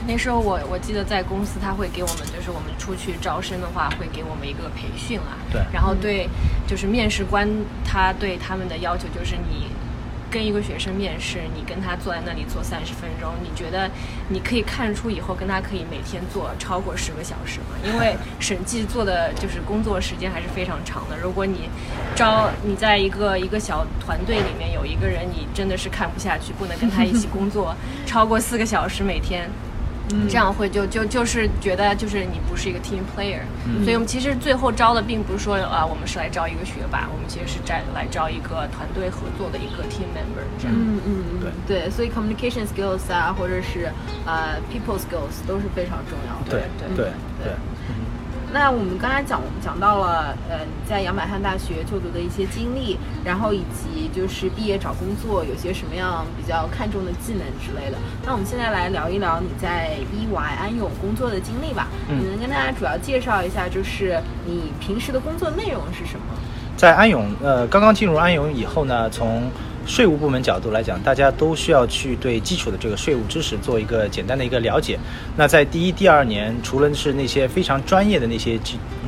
[0.07, 5.39] 对，那时候我我记得在公司他会给我们，就是我们出去招生的话，会给我们一个培训啊。
[5.51, 5.61] 对。
[5.73, 6.29] 然后对，
[6.67, 7.49] 就是面试官
[7.85, 9.69] 他对他们的要求就是你。
[10.33, 13.87] 跟一个学生面试，你跟他坐在那里坐三十分钟，你觉得
[14.31, 17.77] 你可以看出以后跟他可以每天做超过十个小时吗？
[17.85, 21.19] 因为 审计做的就是工作时间还是非常长的。
[21.19, 21.69] 如果你
[22.17, 27.77] 招你在一个一个小团队里面有一个人，你真的是看不下去，不能跟他一起工作
[28.09, 29.51] 超过四个小时每天。
[30.29, 33.41] 这样会就就就是觉得就是你不是一个 team player，
[33.85, 40.45] 所以我们其实最后招的并不是说啊我们是来招一个学霸，我们其实是在来招一个团队合作的一个 team member。
[40.65, 43.91] 嗯嗯嗯，对对，所以 communication skills 啊，或者是
[44.27, 46.51] 呃 people skills 都是非常重要的。
[46.51, 47.53] 对对对对。
[48.53, 57.97] 那我们刚才讲讲到了，呃，在杨百翰大学就读的一些经历，然后以及就是毕业找工作有些什么样比较看重的技能之类的。
[58.27, 61.89] 那我们现在来聊一聊你在 EY 安永工作的经历吧。
[62.09, 62.19] 嗯。
[62.21, 66.27] 你能跟大家主要介绍一下，就是你平时的工作内容是什么？
[66.77, 69.51] 在安永，呃，刚刚进入安永以后呢，从
[69.87, 74.99] 税务部门角度来讲，大家都需要去对基础的这个税务知识做一个简单的一个了解。
[75.37, 78.59] 那在第一、第二年，除了是那些非常专业的那些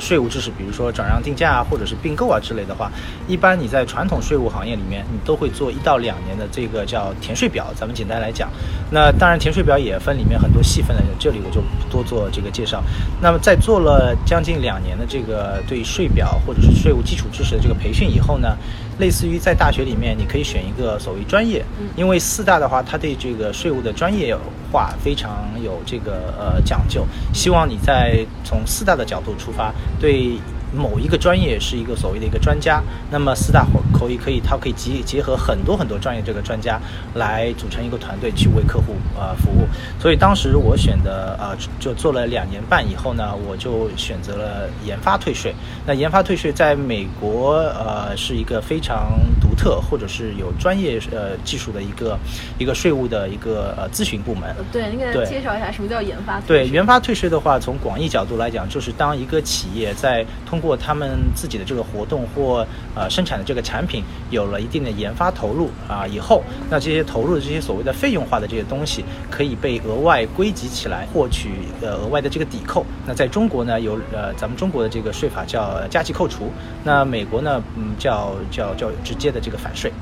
[0.01, 2.91] 税务知识，比如说转让定价啊，或者是并购啊之类的话，
[3.29, 7.73] 一般你在传统税务行业里面，你都会做一到两年的这个叫填税表。
[7.77, 8.51] 咱们简单来讲，
[8.91, 12.83] 那当然填税表也分里面很多细分的，这里我就不多做这个介绍。
[13.23, 18.57] 那么在做了将近两年的这个对税表或者是税务基础知识的这个培训以后呢？
[18.99, 21.65] 类似于在大学里面，你可以选一个所谓专业，
[21.97, 24.37] 因为四大的话，它对这个税务的专业
[24.71, 27.07] 化非常有这个呃讲究。
[27.33, 30.39] 希望你在从四大的角度出发，对。
[30.75, 36.81] 某一个专业是一个所谓的一个专家，那么四大口译可以，它可以结结合很多很多专业这个专家
[37.15, 39.67] 来组成一个团队去为客户呃服务。
[40.01, 45.55] 所以当时我选的呃就做了两年半以后呢，我就选择了研发退税。
[45.87, 52.19] 那研发退税在美国呃是一个非常独特或者是有专业呃技术的一个
[52.59, 54.55] 一个税务的一个呃咨询部门。
[54.73, 56.41] 对，你给他介绍一下什么叫研发？
[56.41, 71.51] 对，研发退税的话，从广义角度来讲，就是当一个企业在通过他们自己的这个活动或呃生产的这个产品有了一定的研发投入啊以后，那这些投入的这些所谓的费用化的这些东西可以被额外归集起来，获取
[71.83, 72.85] 呃额外的这个抵扣。
[73.07, 76.51] 那在中国呢，有呃咱们中国的这个税法叫加计扣除，
[76.83, 79.93] 那美国呢，嗯叫叫叫直接的这个返税。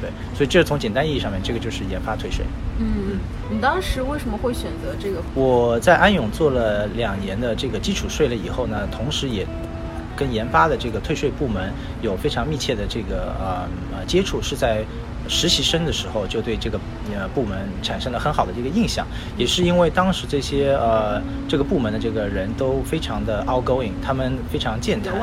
[0.00, 2.44] 对，所以这是从简单意义上面，这个就是研发退税。
[2.78, 3.18] 嗯，
[3.50, 5.22] 你当时为什么会选择这个？
[5.34, 9.46] 我在安永做了两年的这个基础税了以后呢，同时也。
[10.16, 11.72] 跟研发的这个退税部门
[12.02, 14.84] 有非常密切的这个呃呃接触，是在。
[15.28, 16.78] 实习生的时候就对这个
[17.14, 19.06] 呃部门产生了很好的这个印象，
[19.38, 25.14] 也是因为当时这些呃这个部门的这个人都非常的 outgoing，他们非常健谈，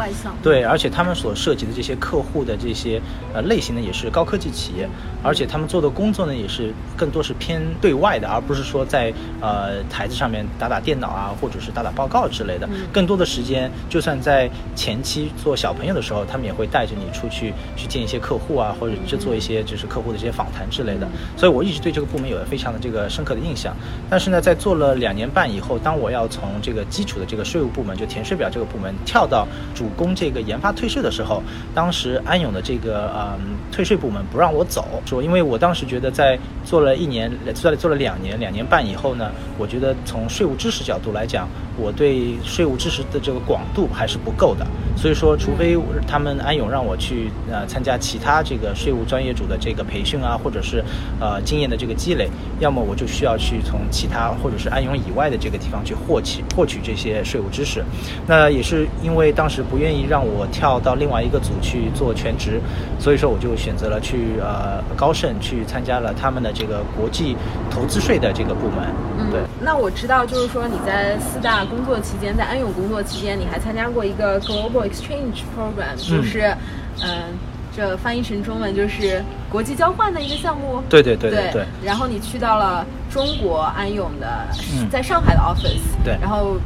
[0.42, 3.00] 对，而且他们所涉及的这些客户的这些
[3.32, 4.90] 呃类型呢也是高科技企业，
[5.22, 19.90] 而且他们做的工作呢也是更多是偏对外的，而不是说在呃台子上面打打电脑啊或者是打打报告之类的，更多的时间就算在前期做小朋友的时候，他们也会带着你出去去见一些客户啊，或者去做一些就是。
[19.91, 23.75] 客户的这些访谈之类的，所以我一直对这个部门有了非常的这个深刻的印象。
[24.10, 31.43] 但是呢，在做了两年半以后，当我要从这个基础的这个税务部门，就填税表这个部门跳到主攻这个研发退税的时候，
[31.75, 50.84] 当时安永的这个嗯退税部门不让我走，说因为我当时觉得在做了一年，做了做了两年，两年半以后呢，我觉得从税务知识角度来讲，我对税务知识的这个广度还是不够的，所以说，除非他们安永让我去呃参加其他这个税务专业组的这个培训啊，或者是
[51.19, 52.29] 呃经验的这个积累，
[52.59, 57.84] 要么我就需要去从其他或者是安永以外的这个地方去获取获取这些税务知识。
[58.27, 62.59] 那也是因为当时不愿意让我跳到另外一个组去做全职，
[62.99, 67.36] 所以说我就选择了去呃高盛去参加了他们的这个国际
[67.69, 68.88] 投资税的这个部门。
[69.17, 76.53] 嗯对，那我知道，就是说你在四大工作期间，在安永工作期间，你还参加过一个 Global Exchange Program，就是
[76.99, 77.38] 嗯、
[77.76, 80.82] 这翻译成中文就是国际交换的一个项目。
[80.89, 86.03] 对对对对对对然后你去到了中国安永的，嗯在上海的 office。
[86.03, 86.57] 对然后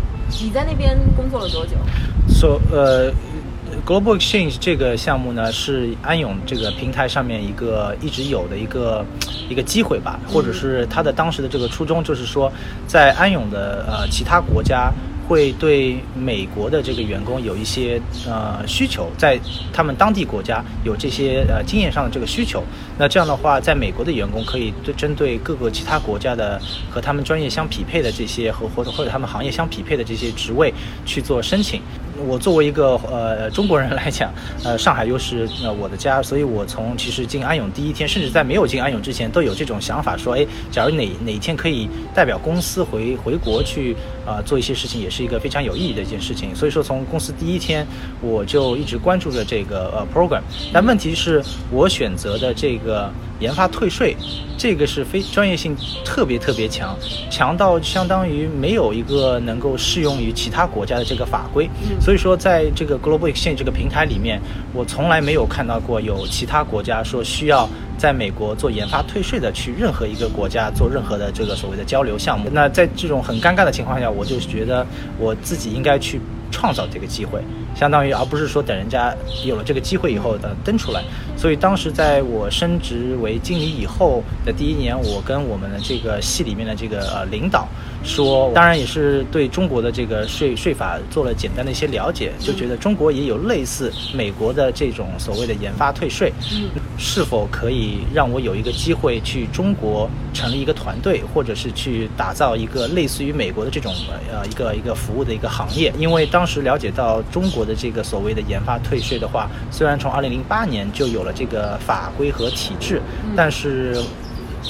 [0.42, 1.74] 你在那边工作了多久
[2.28, 3.12] ？So 呃
[3.86, 9.06] ，Global Exchange 这个项目呢，是安永这个平台上面一个一直有的一个
[9.48, 12.52] 一个机会吧，或者是它的当时的这个初衷，就是说，
[12.88, 14.92] 在安永的呃其他国家。
[15.28, 19.40] 会对美国的这个员工有一些呃需求，在
[19.74, 22.64] 他们当地国家有这些呃经验上的这个需求。
[22.98, 30.74] 那这样的话，在美国的员工可以对针对各个其他国家的和他们专业相匹配的这些和或者或者他们行业相匹配的这些职位
[31.06, 31.82] 去做申请。
[32.28, 43.96] 我作为一个呃中国人来讲，呃上海又是呃我的家，所以我从其实进安永第一天，甚至在没有进安永之前，都有这种想法，说，哎，假如哪哪一天可以代表公司回回国去
[44.26, 46.56] 啊、做一些事情，也是一个非常有意义的一件事情。
[46.56, 47.86] 所以说，从公司第一天
[48.22, 50.42] 我就一直关注着这个呃 program，
[50.74, 54.16] 但问题是我选择的这个研发退税，
[54.58, 56.98] 这个是非专业性特别特别强，
[57.30, 61.70] 强到相当于没有一个能够适用于其他国家的这个法规。
[62.06, 64.40] 所以说，在这个 Global Exchange 这个平台里面，
[64.74, 67.68] 我从来没有看到过有其他国家说需要
[67.98, 72.50] 在美国做研发退税的去任何一个国家做任何的这个所谓的交流项目。
[72.52, 74.86] 那在这种很尴尬的情况下，我就觉得
[75.18, 76.20] 我自己应该去
[76.52, 77.42] 创造这个机会，
[77.76, 79.14] 相当于而不是说等人家
[79.46, 81.04] 有了这个机会以后的登出来。
[81.38, 87.68] 所以当时在我升职为经理以后的第一年，我跟我们的这个系里面的这个呃领导
[88.04, 96.32] 说，当然也是对中国的这个税税法做了简单的一些了解，就觉得中国也有类似美国的这种所谓的研发退税，
[96.98, 103.94] 是否可以让我有一个机会去中国成立一个团队，或者是去打造一个类似于美国的这种
[104.32, 105.94] 呃一个一个服务的一个行业？
[106.00, 113.02] 因为当时了解到中国的这个所谓的研发退税的话，虽然从二零零八年就有了这个法规和体制，
[113.36, 114.02] 但是。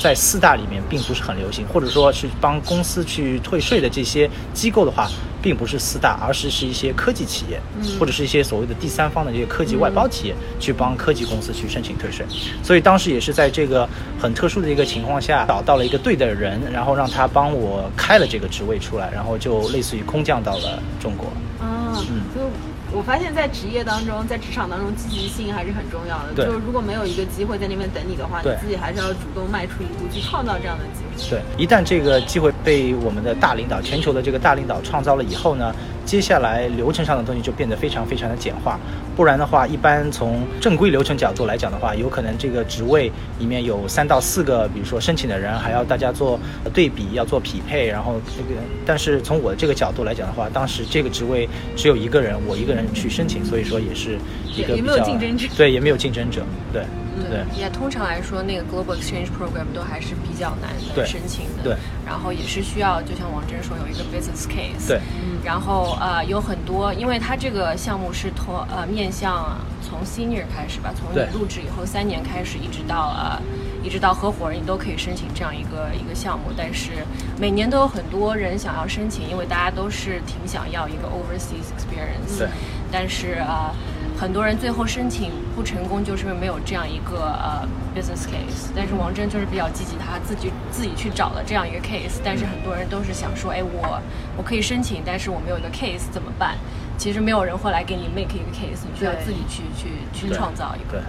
[0.01, 5.09] 在四大里面并不是很流行，或者说是帮公司去退税的这些机构的话，
[5.41, 7.59] 并不是四大，而是是一些科技企业，
[7.99, 12.25] 或者是一些所谓的第三方的这些科技外包企业去帮科技公司去申请退税。
[12.61, 13.87] 所以当时也是在这个
[14.19, 21.27] 很特殊的一个情况下，找到了一个对的人，然后让他帮我开了这个职位出来，然后就类似于空降到了中国。
[21.59, 22.49] 啊，所以
[22.95, 26.33] 我发现，在职业当中，在职场当中，积极性还是很重要的。
[26.33, 31.29] 就是如果没有一个机会在那边等你的话，你对自己还是要主动迈出一步去创造这样的机会。
[31.29, 35.75] 对，一旦这个机会被我们的大领导、全球的这个大领导创造了以后呢，
[36.05, 38.79] 接下来流程上的东西就变得非常非常的简化。
[39.15, 46.39] 不然的话，一般从正规流程角度来讲的话，有可能这个职位里面有三到四个，比如说申请的人，还要大家做
[46.73, 54.19] 对比，要做匹配，然后这个，但是从我的这个角度来讲的话，当时这个职位只有一个人，我一个人去申请，所以说也是
[54.53, 56.83] 一个也没有比较竞争者对，也没有竞争者，对，
[57.29, 57.39] 对。
[57.57, 61.63] 也通常来说，那个 Global Exchange Program 都还是比较难对的申请的。
[61.63, 61.75] 对。
[62.05, 64.87] 然后也是需要，就像王真说，有一个 business case。
[64.87, 65.01] 对。
[65.43, 73.41] 然后呃，有很多，因为它这个项目是托呃面向从 senior 开始吧，从你入职以后三年开始，一直到呃
[73.83, 76.45] 一直到合伙人，你都可以申请这样一个一个项目。
[76.57, 77.05] 但是
[77.39, 82.39] 每年都有很多人想要申请，因为大家都是挺想要一个 overseas experience。
[82.39, 82.47] 对。
[82.91, 83.71] 但是呃，
[84.17, 88.71] 很多人最后申请不成功，就是因为没有这样一个呃 business case。
[88.75, 92.21] 但是王真就是比较积极，他自己自己去找了这样一个 case。
[92.23, 94.01] 但是很多人都是想说，哎，我
[94.37, 96.57] 我可以申请，但是我没有一个 case 怎么办？
[96.97, 101.03] 其实没有人会来给你 make 一个 case，你需要自己去去去创造一个。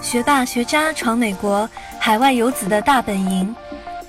[0.00, 1.68] 学霸学渣闯美国，
[1.98, 3.54] 海外游子的大本营。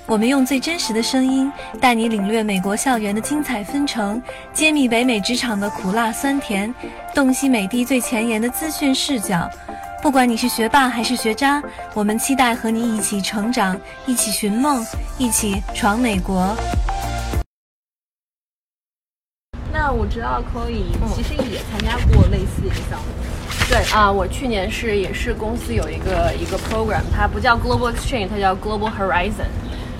[0.08, 1.50] 我们用最真实的声音
[1.80, 6.72] 带你领略美国校园的精彩纷呈，揭秘北美职场的苦辣酸甜，
[7.12, 9.50] 洞悉美的最前沿的资讯视角。
[10.00, 11.60] 不管你是学霸还是学渣，
[11.92, 13.76] 我们期待和你一起成长，
[14.06, 14.86] 一起寻梦，
[15.18, 16.56] 一起闯美国。
[19.72, 20.84] 那我知道 Chloe
[21.16, 23.06] 其实也参加过类似的项目。
[23.68, 29.50] 对啊，我去年是也是公司有一个一个 program，它不叫 Global Exchange，它叫 Global Horizon。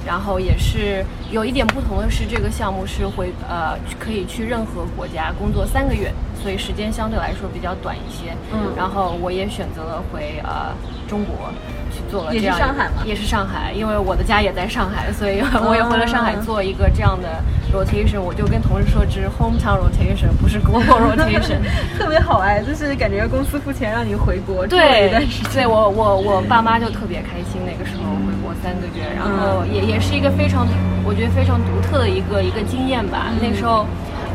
[0.07, 6.12] 然后也是有一点不同的是，这个项目是会呃可以去任何国家工作三个月，
[6.43, 8.32] 所以时间相对来说比较短一些。
[8.53, 10.74] 嗯然后我也选择了回呃
[11.09, 11.51] 中国
[11.91, 18.20] 去做了这也是上海吗也是上海，因为我的家也在上海，所以我也回了上海做一个这样的 rotation。
[18.20, 21.59] 我就跟同事说，这是 hometown rotation，不是 global rotation。
[21.99, 25.11] 特别好哎，就是感觉公司付钱让你回国对。
[25.55, 30.66] 对我我我爸妈就特别开心，那个时候回国三个月，然后嗯也也是一个非常，
[31.05, 33.28] 我觉得非常独特的一个一个经验吧。
[33.30, 33.87] 嗯那时候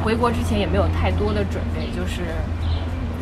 [0.04, 2.22] 回国之前也没有太多的准备，就是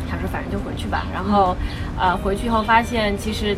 [0.08, 1.06] 想说反正就回去吧。
[1.12, 1.56] 然后
[1.98, 3.56] 呃回去以后发现其实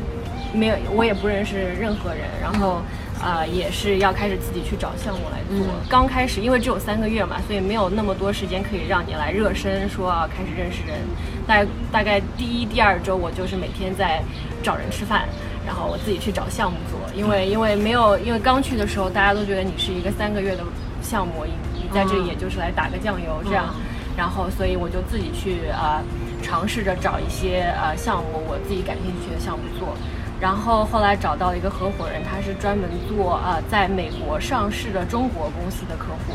[0.52, 2.80] 没有，我也不认识任何人，然后。
[3.24, 5.64] 呃，也是要开始自己去找项目来做。
[5.64, 10.98] 嗯刚开始因为只有三个月嘛，所以没有那么多时间可以让你来热身，说要开始认识人。
[11.46, 14.20] 大概大概第一、第二周，我就是每天在
[14.60, 15.28] 找人吃饭，
[15.64, 16.98] 然后我自己去找项目做。
[17.14, 20.64] 因为因为没有，因为刚去的时候，大家都觉得你是一个三个月的
[21.00, 21.46] 项目，
[21.92, 23.66] 在这里也就是来打个酱油这样。
[23.76, 23.80] 嗯
[24.14, 26.04] 然后，所以我就自己去啊、呃
[26.42, 29.96] 尝试着找一些呃项目，我自己感兴趣的项目做。
[30.38, 36.34] 然后后来找到了一个合伙人，他是专门做呃在美国上市的中国公司的客户，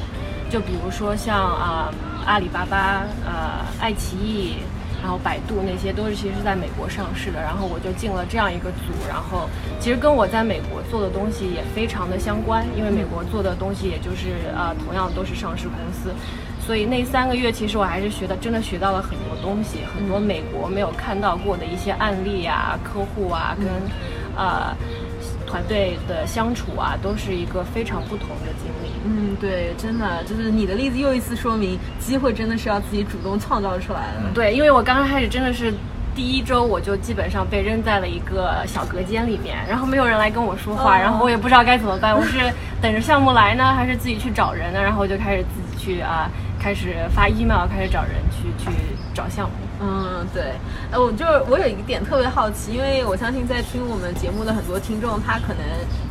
[0.50, 1.94] 就比如说像啊、
[2.26, 4.56] 阿里巴巴、呃爱奇艺，
[5.08, 7.40] 然后百度那些都是其实在美国上市的。
[7.40, 9.48] 然后我就进了这样一个组，然后
[9.80, 16.12] 其实跟我在美国做的东西也非常的相关，因为美国做的东西也就是呃同样都是上市公司。
[16.60, 23.70] 所以那三个月，其实我还是学的，真的学到了很多东西，很多美国没有看到过的一些案例啊、客户啊，跟
[24.36, 24.76] 呃
[25.46, 28.87] 团队的相处啊，都是一个非常不同的经历。
[29.08, 34.30] 嗯，对，真的就是你的例子又一次说明，机会真的是要自己主动创造出来的。
[34.34, 35.74] 对，因为我刚刚开始真的是
[36.14, 42.38] 第一周我就基本上被扔在了一个小隔间里面，然后没有人来跟我说话，哦然后我也不知道该怎么办，我是
[42.82, 44.82] 等着项目来呢，还是自己去找人呢？
[44.82, 46.30] 然后我就开始自己去啊、
[46.60, 48.72] 开始发 email，开始找人去去
[49.14, 49.56] 找项目。
[49.80, 50.54] 嗯，对，
[50.90, 55.60] 呃，我就是我有一个点特别好奇，因为我相信在听我们节目的很多听众，他可能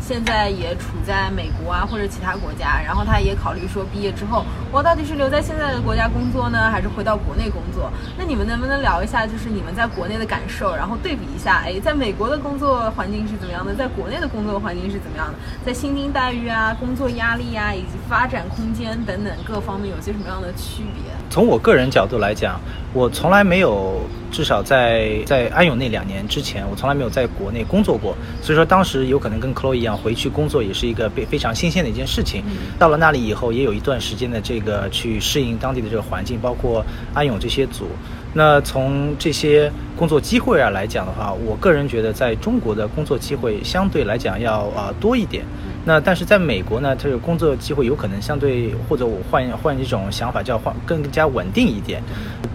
[0.01, 7.91] 现在也处在美国啊或者其他国家，然后他也考虑说毕业之后，我到底是留在现在的国家工作呢，还是回到国内工作？
[8.19, 21.11] 那你们能不能聊一下，就是你们在国内的感受，然后对比一下，哎，在美国的工作环境是怎么样的，在国内的工作环境是怎么样的，在薪金待遇啊、工作压力啊以及发展空间等等各方面有些什么样的区别？
[21.31, 22.61] 从我个人角度来讲，
[22.93, 24.01] 我从来没有，
[24.31, 28.17] 至少在在安永那两年之前，我从来没有在国内工作过。
[28.43, 32.43] 所以说，当时有可能跟 Chloe 一样，回去工作也是一个非非常新鲜的一件事情。
[32.79, 37.87] 到了那里以后，也有一段时间的这个去适应当地的这个环境，包括安永这些组。
[38.35, 45.45] 那从这些工作机会啊来讲的话，我个人觉得在中国的工作机会相对来讲要啊、多一点。
[45.87, 52.03] 那但是在美国呢，这个工作机会有可能相对，或者我换换一种想法，叫换更加稳定一点。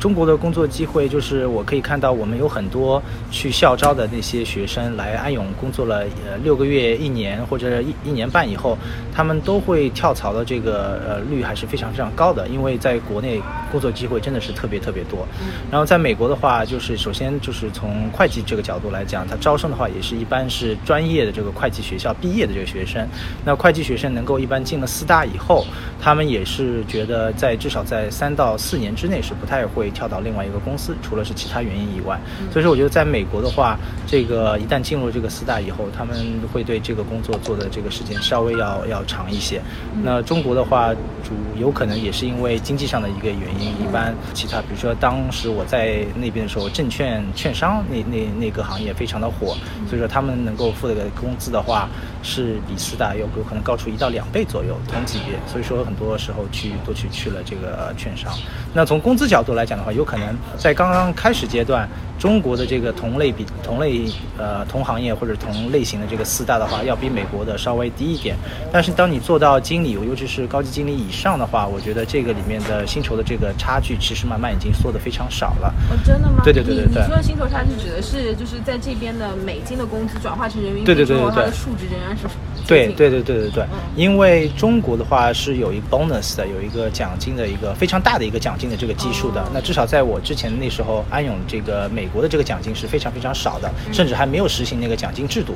[0.01, 3.01] 中国的工作机会就是我可以看到，我们有很多
[3.31, 8.77] 去校招的那些学生来安永工作了呃六个月、一年或者一一年半以后，
[9.13, 15.25] 他们都会跳槽的这个呃率还是非常非常高的，因为在国内工作机会真的是特别特别多。
[15.71, 23.07] 然后在美国的话，就是首先就是从会计这个角度来讲，它招生的话也是一般是专业的这个会计学校毕业的这个学生。
[23.45, 25.65] 那会计学生能够一般进了四大以后，
[25.99, 32.19] 他们也是觉得在至少在三到四年之内是不太会跳到另外一个公司，除了是其他原因以外。
[32.51, 36.15] 所以说，我觉得在美国的话，这个一旦进入这个四大以后，他们
[36.51, 39.61] 会对这个工作做的这个时间稍微要要长一些。
[40.03, 40.93] 那中国的话，
[41.23, 49.55] 主有可能也是因为经济上的一个原因，一般其他比如说当时我在那边的时候，证券券商那那那个行业非常的火，
[49.87, 51.87] 所以说他们能够付的工资的话，
[52.23, 58.31] 是比四大有有可能高出一到两倍左右同级别，所以说很多时候去都去去了这个券商。
[58.73, 61.87] 那从工资角度来讲的话，有可能在刚刚开始阶段，
[62.21, 64.03] 中国的这个同类比同类
[64.37, 68.35] 呃同行业或者同类型的这个四大的话，要比美国的稍微低一点。
[68.71, 75.73] 但是当你做到经理，尤其是高级经理以上的话，我觉得这个里面的薪酬的这个差距，其实慢慢已经缩得非常少了。
[75.89, 76.43] 哦，真的吗？
[76.43, 82.27] 对对对对对你你说的薪酬差距指的是就是在这边的美金的工资转化成人民币对对对之后，对对它的数值仍然是
[82.67, 83.65] 对对对对对对，
[83.95, 89.43] 因为中国的话是有一个 bonus 的，有一个奖金的一个非常大的一个奖金的这个基数的。
[89.51, 95.55] 那至少在我之前那时候，安永这个美国的这个奖金是非常非常少的，甚至还没有实行那个奖金制度。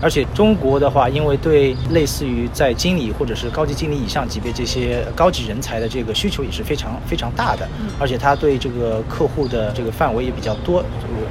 [0.00, 7.68] 而且中国的话，因为对类似于在经理或者是高级经理以上级别这些高级人才的这个需求也是非常非常大的，
[7.98, 10.84] 而且他对这个客户的这个范围也比较多。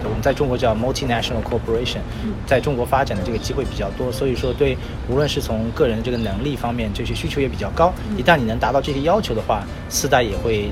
[0.03, 1.99] 我们在中国叫 multinational corporation，
[2.45, 4.78] 在中国发展的这个机会比较多，所以说对
[5.08, 7.93] 无论是从个人的这个能力方面，这些需求也比较高。
[8.18, 10.70] 一旦你能达到这些要求的话，四大也会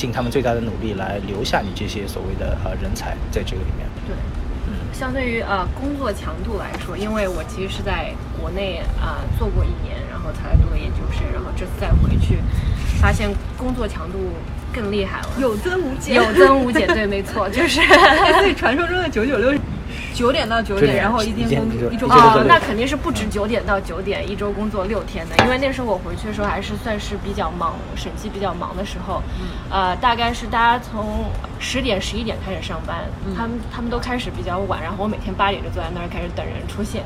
[0.00, 3.86] 尽他们最大的努力来留下你这些所谓的呃人才在这个里面。
[4.06, 4.16] 对，
[4.98, 9.98] 相对于呃工作强度来说，因为我其实是在国内啊、做过一年，
[10.30, 12.38] 后才读了研究生，然后这次再回去，
[13.00, 13.28] 发现
[13.58, 14.18] 工作强度
[14.72, 17.80] 更厉害了，有增无减，有增无减，对，没错， 就是。
[18.38, 19.52] 所以传说中的九九六，
[20.14, 25.36] 九点到九点，然后一天工作一周一天对对，哦那肯定是不止九点到九点，一周工作六天的。
[25.44, 29.22] 因为那时候我回去的时候还是算是比较忙，审计比较忙的时候，
[29.70, 31.24] 呃，大概是大家从
[31.58, 32.96] 十点十一点开始上班，
[33.36, 37.02] 他们他们都开始比较晚，然后我每天八点就坐在那儿开始等人出现，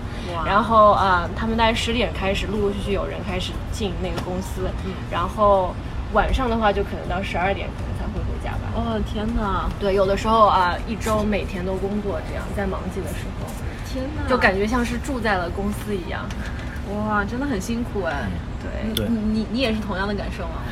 [0.47, 4.69] 然后呃，他们大概十点开始陆陆续续有人开始进那个公司，
[5.11, 5.75] 然后
[6.13, 8.73] 晚上的话就可能到十二点可能才会回家吧。
[8.75, 13.47] 哦天哪，对，有的时候啊、一周每天都工作，这样在忙季的时候。
[13.87, 16.25] 天哪，就感觉像是住在了公司一样。
[16.95, 18.29] 哇，真的很辛苦哎。
[18.61, 20.63] 对，对你你你也是同样的感受吗？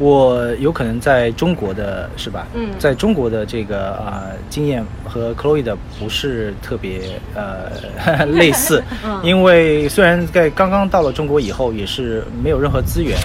[0.00, 2.46] 我有可能在中国的是吧？
[2.54, 2.70] 嗯。
[2.78, 7.02] 在中国的这个呃经验和 Chloe 的不是特别
[7.34, 8.82] 呃 类似，
[9.22, 13.16] 因为虽然在刚刚到了中国以后也是没有任何资源，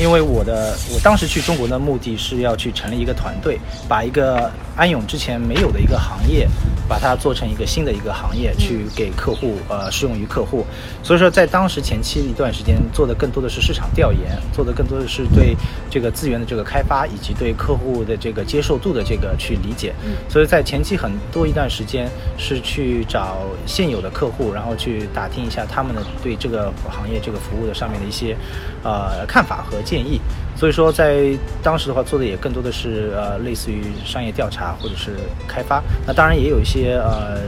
[0.00, 3.58] 因为我的我当时去中国的目的是要去成立一个团队，
[3.88, 6.48] 把一个安永之前没有的一个行业，
[6.88, 10.66] 把它做成一个新的一个行业，去给客户呃适用于客户。
[11.02, 15.56] 所以说在当时前期一段时间做的更多的是市场调研，做的更多的是对
[15.90, 19.94] 这个资源的这个开发，以及对客户的这个接受度的这个去理解。
[20.28, 28.36] 所以在前期很多一段时间是去找现有的客户，然后去打听一下他们的对这个行业这个服务的上面的一些
[28.84, 30.20] 呃看法和建议。
[30.56, 35.16] 所以说，在当时的话，做的也更多的是呃，类似于商业调查或者是
[35.48, 35.82] 开发。
[36.06, 37.40] 那当然也有一些呃，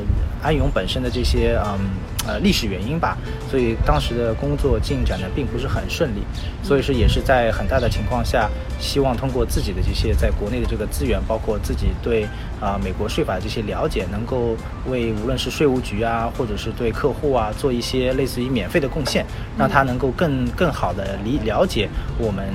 [0.43, 1.79] 安永本身的这些嗯
[2.27, 3.17] 呃历史原因吧，
[3.51, 6.23] 所以当时的工作进展呢并不是很顺利。
[6.63, 8.49] 所以说也是在很大的情况下，
[8.79, 12.25] 希望通过自己的这些在国内的这个资源，包括自己对
[12.61, 14.57] 啊、美国税法的这些了解，能够
[14.89, 19.25] 为无论是税务局啊，或者是对客户啊，做一些类似于免费的贡献，
[19.59, 22.47] 让他能够更更好的理了解我们。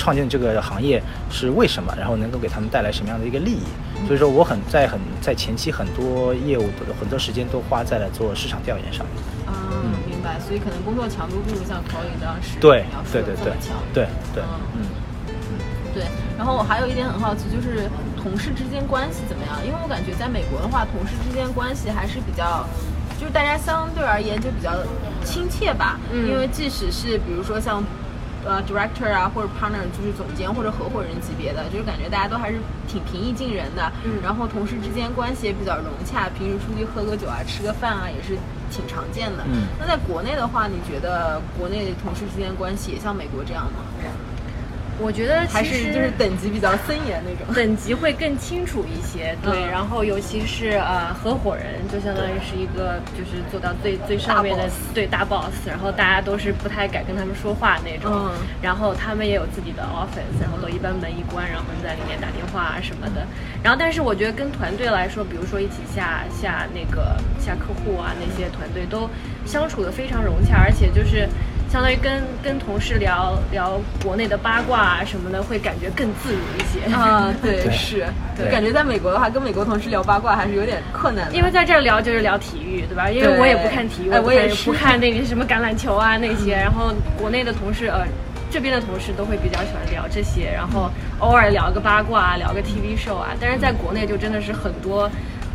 [0.00, 3.64] 创建这个行业是为什么，然后能够给他们带来什么样的一个利益。
[4.06, 9.14] 所以说，我很在很在前期很多业务的很多时间都花在了做市场调研上面。
[9.46, 9.52] 啊，
[10.06, 10.38] 明白。
[10.40, 13.76] 所以可能工作强度不如像 Chloe 当时对对对对的这么强。
[13.92, 15.38] 对对，嗯嗯。
[15.92, 16.04] 对，
[16.38, 19.58] 然后我还有一点很好奇，就是同事之间关系怎么样？
[19.66, 22.64] 因为我感觉在美国的话，同事之间关系还是比较，
[23.20, 24.72] 就是大家相对而言就比较
[25.24, 25.98] 亲切吧。
[26.12, 27.82] 嗯因为即使是比如说像。
[28.44, 33.90] 呃，director 啊，或者 partner 就是总监或者合伙人级别的，就是感觉大家都还是挺平易近人的。
[34.04, 38.38] 嗯然后同事之间关系也比较融洽，平时出去喝个酒啊、吃个饭啊，也是
[38.70, 39.44] 挺常见的。
[39.50, 43.80] 嗯那在国内的话，你觉得国内同事之间关系也像美国这样吗？
[45.00, 47.54] 我觉得还是就是等级比较森严那种。
[47.54, 58.32] 等级会更清楚一些，对，嗯然后尤其是呃合伙人，就相当于是一个就是做到最最上面的大对大 boss，然后大家都是不太敢跟他们说话那种，嗯。
[58.60, 63.26] 然后他们也有自己的 office，然后都一般门一关，然后在里面打电话啊什么的，
[63.62, 69.08] 然后但是我觉得跟团队来说，比如说一起下下那个下客户啊那些团队都
[69.46, 71.28] 相处的非常融洽，而且就是。
[71.70, 76.94] 相当于跟跟同事聊聊国内的八卦啊什么的，会感觉更自如一些。
[76.94, 78.06] 啊， 对，对是，
[78.50, 81.34] 感觉在美国的话，跟美国同事聊八卦还是有点困难的。
[81.36, 83.10] 因为在这儿聊就是聊体育，对吧？
[83.10, 86.52] 因为我也不看体育，我也不看那个什么橄榄球啊那些。
[86.56, 88.06] 然后国内的同事，呃，
[88.50, 93.36] 这边的同事都会比较喜欢聊这些，然后偶尔聊个八卦，聊个 TV show 啊。
[93.38, 95.10] 但是在国内就真的是很多。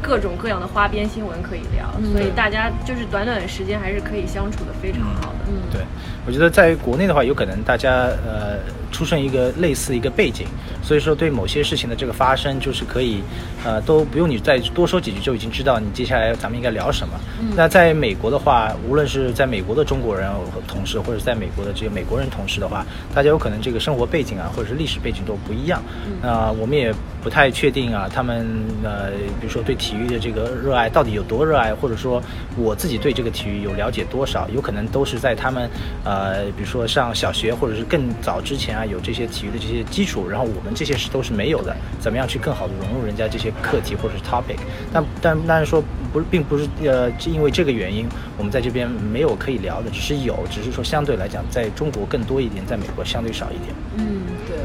[0.05, 5.42] 各种各样的花边新闻可以聊，所以大家就是短短的时间还是可以相处的非常好的。
[5.53, 5.81] 嗯，对，
[6.25, 8.57] 我觉得在国内的话，有可能大家呃
[8.91, 10.47] 出生一个类似一个背景，
[10.81, 13.21] 所以说对某些事情的这个发生，就是可以
[13.63, 17.13] 呃都不用你再多说几句就已经知道你接下来咱们应该聊什么。
[17.55, 20.29] 那在美国的话，无论是在美国的中国人
[20.67, 25.81] 同事，或者在美国的这个美国人同事的话，大家有可能这个生活背景啊，或者是历史背景都不一样。
[26.21, 28.47] 那、我们也不太确定啊，他们
[28.83, 32.21] 呃，比如说对体育的这个热爱到底有多热爱，或者说
[32.55, 35.69] 我自己对这个体育有了解多少，有可能都是在他们
[36.05, 44.57] 呃，比如说上小学或者是更早之前啊，有这些体育的这些基础，然后我们这些是都是没有的，怎么样去更好的融入人家这些课题或者是 topic？
[44.93, 45.83] 但但但是说
[46.13, 53.75] 不是，并不是呃，因为这个原因，我们在这边没有可以聊的，只是有，只是说相对来讲，在中国更多一点，在美国相对少一点。
[53.97, 54.55] 嗯，对。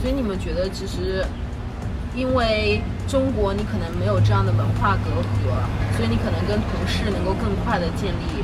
[0.00, 1.24] 所以你们觉得，其实
[2.16, 5.54] 因为中国你可能没有这样的文化隔阂，
[5.96, 8.42] 所以你可能跟同事能够更快的建立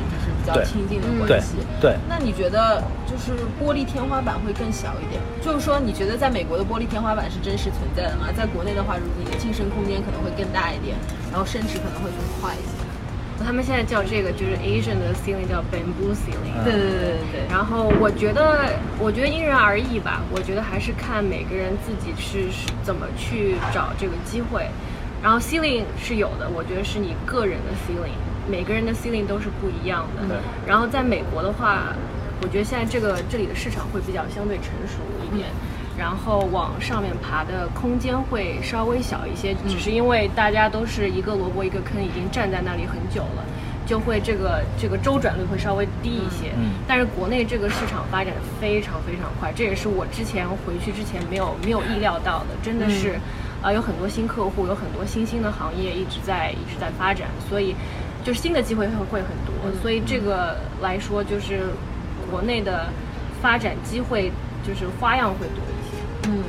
[0.48, 1.56] 较亲近的关系。
[1.80, 5.20] 对，那你觉得就是玻璃天花板会更小一点？
[5.40, 8.26] 就是说，你觉得在美国的玻璃天花板是真实存在的吗？
[8.36, 10.96] 在国内的话，如果你的晋升空间可能会更大一点，
[11.30, 12.78] 然后升职可能会更快一些。
[13.44, 16.58] 他们现在叫这个就是 Asian 的 ceiling 叫 bamboo ceiling。
[16.58, 17.40] 嗯对对对对对。
[17.48, 20.22] 然后我觉得，我觉得因人而异吧。
[20.34, 24.68] 我觉得还是看每个人自己是是怎么去找这个机会。
[25.22, 28.18] 然后 ceiling 是有的，我觉得是你个人的 ceiling，
[28.48, 30.26] 每个人的 ceiling 都是不一样的。
[30.26, 30.36] 对
[30.66, 31.94] 然后在美国的话，
[32.42, 35.48] 我觉得现在这个这里的市场会比较相对成熟一点。
[35.98, 43.44] 然后往上面爬的空间会稍微小一些，只是因为大家都是一个萝卜一个坑，已经站在那里很久了，
[43.84, 46.52] 就会这个这个周转率会稍微低一些。
[46.56, 53.18] 嗯但是国内这个市场发展非常非常快，这也是我之前回去之前没有没有意料到的，真的是，
[53.60, 57.74] 呃，有很多新客户，有很多新兴的行业一直在一直在发展，所以
[58.28, 61.62] 就是新的机会会会很多，所以这个来说就是
[62.30, 62.92] 国内的
[63.40, 64.30] 发展机会
[64.62, 66.28] 就是花样会多一些。
[66.28, 66.44] 嗯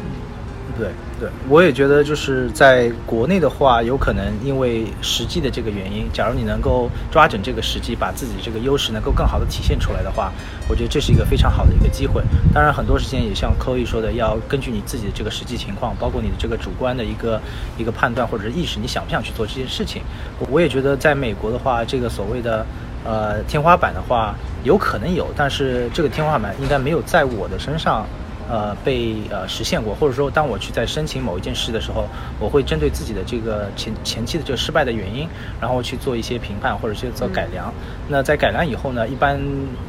[0.79, 10.31] 对对，我也觉得就是在国内的话，有可能因为实际的这个原因，假如你能够抓准这个时机，把自己这个优势能够更好的体现出来的话，
[10.69, 12.23] 我觉得这是一个非常好的一个机会。
[12.53, 17.41] 当然，很多时间也像 Chloe 说的，要根据你自己的这个实际情况，包括你的这个主观的一个
[17.77, 20.01] 一个判断或者是意识，你想不想去做这件事情。
[20.49, 22.65] 我也觉得在美国的话，这个所谓的
[23.03, 28.07] 呃天花板的话，有可能有，但是这个天花板应该没有在我的身上。
[28.49, 32.07] 呃被呃实现过，或者说当我去在申请某一件事的时候，
[32.39, 35.27] 我会针对自己的这个前前期的这个失败的原因，
[35.61, 37.71] 然后去做一些评判或者去做改良。
[38.07, 39.37] 那在改良以后呢，一般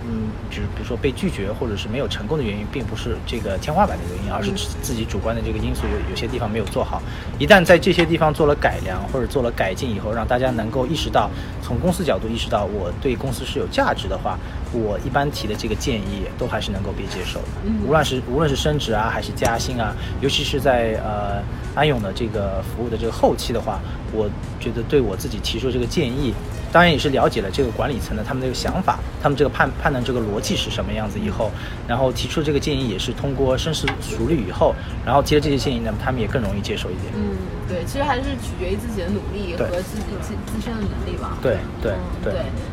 [0.07, 4.53] 嗯，就是比如说被拒绝或者是没有成功的原因，并不是这个天花板的原因，而是
[4.83, 7.01] 自己主观的这个因素有有些地方没有做好。
[7.39, 11.31] 一旦在这些地方做了改良或者做了改进以后，让大家能够意识到，
[11.63, 14.39] 从公司角度意识到我对公司是有价值的话，
[14.73, 17.47] 我一般提的这个建议都还是能够被接受的。
[17.87, 21.43] 无论是无论是升职啊，还是加薪啊，尤其是在呃
[21.75, 23.81] 安永的这个服务的这个后期的话，
[24.13, 26.33] 我觉得对我自己提出这个建议，
[26.73, 31.51] 当然也是了解了这个管理层的他们这个想法，他们这个判判断这个逻辑是什么样子以后，
[31.89, 37.13] 然后提出这个建议也是通过深思熟虑以后，然后接了这些建议，那么他们也更容易接受一点。
[37.17, 37.37] 嗯，
[37.71, 41.39] 对，其实还是取决于自己的努力和自己自自身的能力吧。
[41.41, 41.93] 对对
[42.23, 42.33] 对。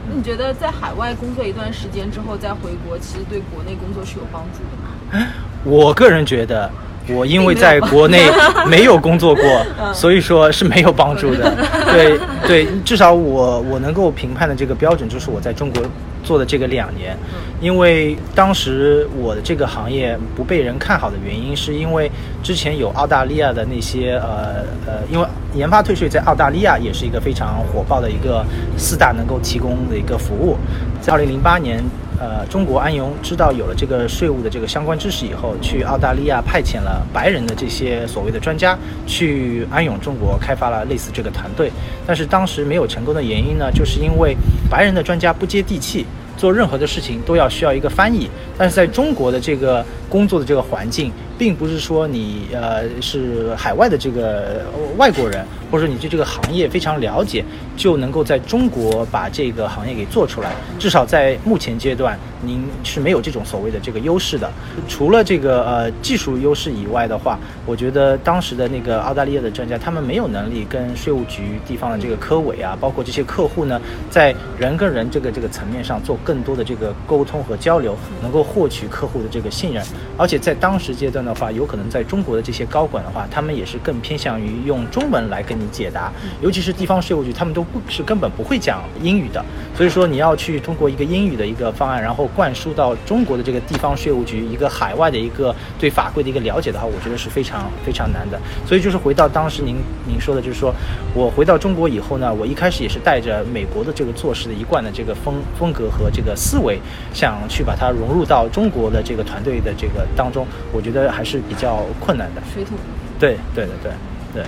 [0.09, 5.27] 那你觉得在海外工作一段时间之后再回国，其实对国内工作是有帮助的吗？
[5.63, 6.69] 我个人觉得，
[7.09, 8.23] 我因为在国内
[8.67, 11.53] 没有工作过， 所以说是没有帮助的。
[11.91, 15.83] 对对，至少我我能够评判的这个标准就是我在中国
[16.27, 17.15] 做的这个两年，
[17.61, 22.11] 因为当时我的这个行业不被人看好的原因，是因为
[22.43, 25.25] 之前有澳大利亚的那些呃呃，因为
[25.55, 30.57] 研发退税在澳大利亚也是一个非常火爆的一个四大能够提供的一个服务，
[31.01, 31.81] 在二零零八年。
[32.19, 41.71] 呃，中国安永知道有了这个税务的这个相关知识以后，去澳大利亚派遣了白人的这些所谓的专家去安永中国开发了类似这个团队，
[42.07, 44.35] 但是当时没有成功的原因呢，就是因为
[44.67, 54.65] 白人的专家不接地气，做任何的事情都要需要一个翻译，但是在中国的这个工作的这个环境，并不是说你呃是海外的这个
[54.97, 57.43] 外国人，或者说你对这个行业非常了解，
[57.75, 60.53] 就能够在中国把这个行业给做出来。
[60.79, 64.49] 至少在目前阶段，您是没有这种所谓的这个优势的。
[64.87, 73.79] 除了这个呃技术优势以外的话，我觉得当时的那个澳大利亚的专家，他们没有能力跟税务局地方的这个科委啊，包括这些客户呢，
[74.09, 79.83] 在人跟人这个这个层面上做更多的这个沟通和交流，能够获取客户的这个信任。
[80.17, 86.11] 而且在当时阶段的的话，有可能在中国的这些高管的话，他们也是更偏向于用中文来跟你解答，
[86.41, 89.43] 尤其是地方税务局，他们都不是根本不会讲英语的，
[89.75, 98.39] 所以说你要去通过一个英语的一个方案，然后灌输到中国的这个地方税务局一个海外的一个对法规的一个了解的话，我觉得是非常非常难的。
[98.65, 99.75] 所以就是回到当时您
[100.07, 100.73] 您说的，就是说
[101.13, 106.79] 我回到中国以后呢，我一开始也是带着美国的这个做事的一贯的这个风风格和这个思维，
[107.13, 112.41] 想去把它融入到中国的这个团队的这个当中，我觉得还是比较困难的。
[112.53, 112.83] 水土不服
[113.19, 113.91] 对对对对
[114.35, 114.45] 对。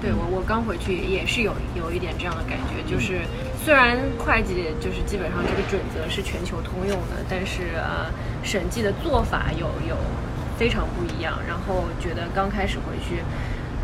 [0.00, 3.18] 对我，我刚回去也是有有一点这样的感觉，就是
[3.64, 8.06] 虽然会计就是基本上这个准则是全球通用的，但是呃，
[8.44, 9.96] 审计的做法有有
[10.56, 11.34] 非常不一样。
[11.48, 13.24] 然后觉得刚开始回去，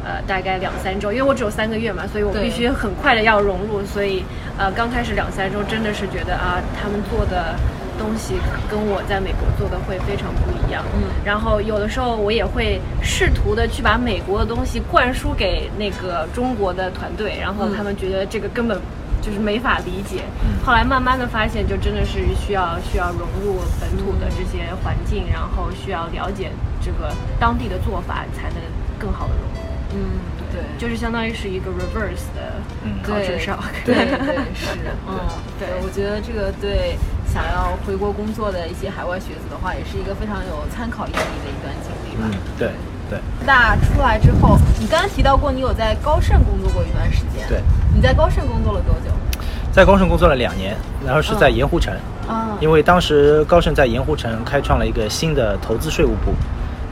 [0.05, 4.23] 呃，大概两三周，因为我只有三个月嘛，所以我必须很快的要融入，所以
[4.57, 7.57] 呃，刚开始两三周真的是觉得啊，他们做的。
[7.99, 8.35] 东西
[8.71, 18.79] 跟我在美国做的会非常不一样，嗯，然后有的时候我也会试图的去把美国的东西灌输给那个中国的团队，然后他们觉得这个根本
[19.23, 20.23] 就是没法理解。
[20.65, 26.51] 后来慢慢的发现，就真的是需要需要融入本土的这些环境，然后需要了解
[26.83, 28.59] 这个当地的做法，才能
[28.99, 29.61] 更好的融入。
[29.97, 30.01] 嗯，
[30.51, 32.57] 对，就是相当于是一个 reverse 的
[33.03, 34.71] 考试上，对对 是，
[35.07, 35.21] 嗯，
[35.59, 36.99] 对，我觉得这个对。
[37.35, 42.31] 想要回国工作的一些海外学子的话，也是一个非常有参考意义的一段经历吧。
[42.31, 42.71] 嗯，对
[43.11, 43.19] 对。
[43.45, 47.45] 那出来之后，你刚刚提到过你有在高盛工作过一段时间。
[47.49, 47.61] 对。
[47.93, 49.11] 你在高盛工作了多久？
[49.73, 51.93] 在高盛工作了两年，然后是在盐湖城。
[52.29, 52.57] 啊。
[52.61, 56.33] 因为当时高盛在盐湖城开创了一个新的投资税务部。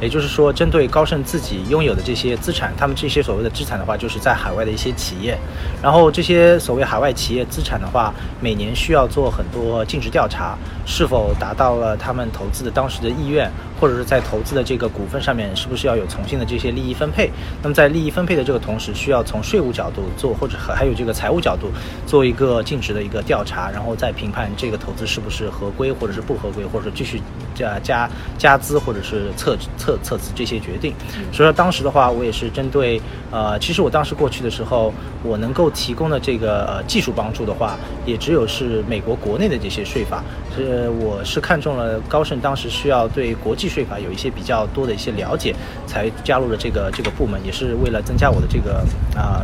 [0.03, 5.39] 也就是说，针对高盛自己拥有的这些资产，他们这些所谓的资产的话，就是在海外的一些企业。
[5.81, 13.49] 然后这些所谓海外企业资产的话，每年需要做很多尽职调查，是否达到了他们投资的当时的意愿。
[13.81, 17.29] 或者是在投资的这个股份上面，是不是要有重新的这些利益分配？
[17.61, 21.67] 那么在利益分配的这个同时，需要从税务角度做，或者还有这个财务角度
[22.07, 27.21] 做一个尽职的一个调查，然后再评判这个投资是不是合规，或者是不合规，或者继续
[27.57, 30.95] 加加加资，或者是撤撤撤资这些决定。
[31.33, 33.01] 所以说当时的话，我也是针对
[33.33, 37.77] 呃，其实我当时过去的时候，我能够提供的这个呃技术帮助的话，
[38.07, 40.23] 也只有是美国国内的这些税法。
[40.55, 43.73] 是我是看中了高盛当时需要对国际。
[43.73, 45.55] 税法有一些比较多的一些了解，
[45.87, 48.85] 才加入了这个这个部门，也是为了增加我的这个
[49.17, 49.41] 啊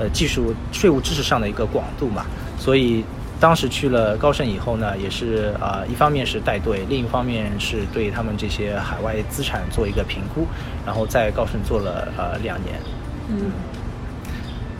[0.00, 2.26] 呃技术税务知识上的一个广度嘛。
[2.58, 3.04] 所以
[3.40, 10.46] 当时去了高盛以后呢，也是啊一方面是带队，另一方面是对他们这些海外资产做一个评估，
[10.84, 12.80] 然后在高盛做了呃两年。
[13.28, 13.50] 嗯。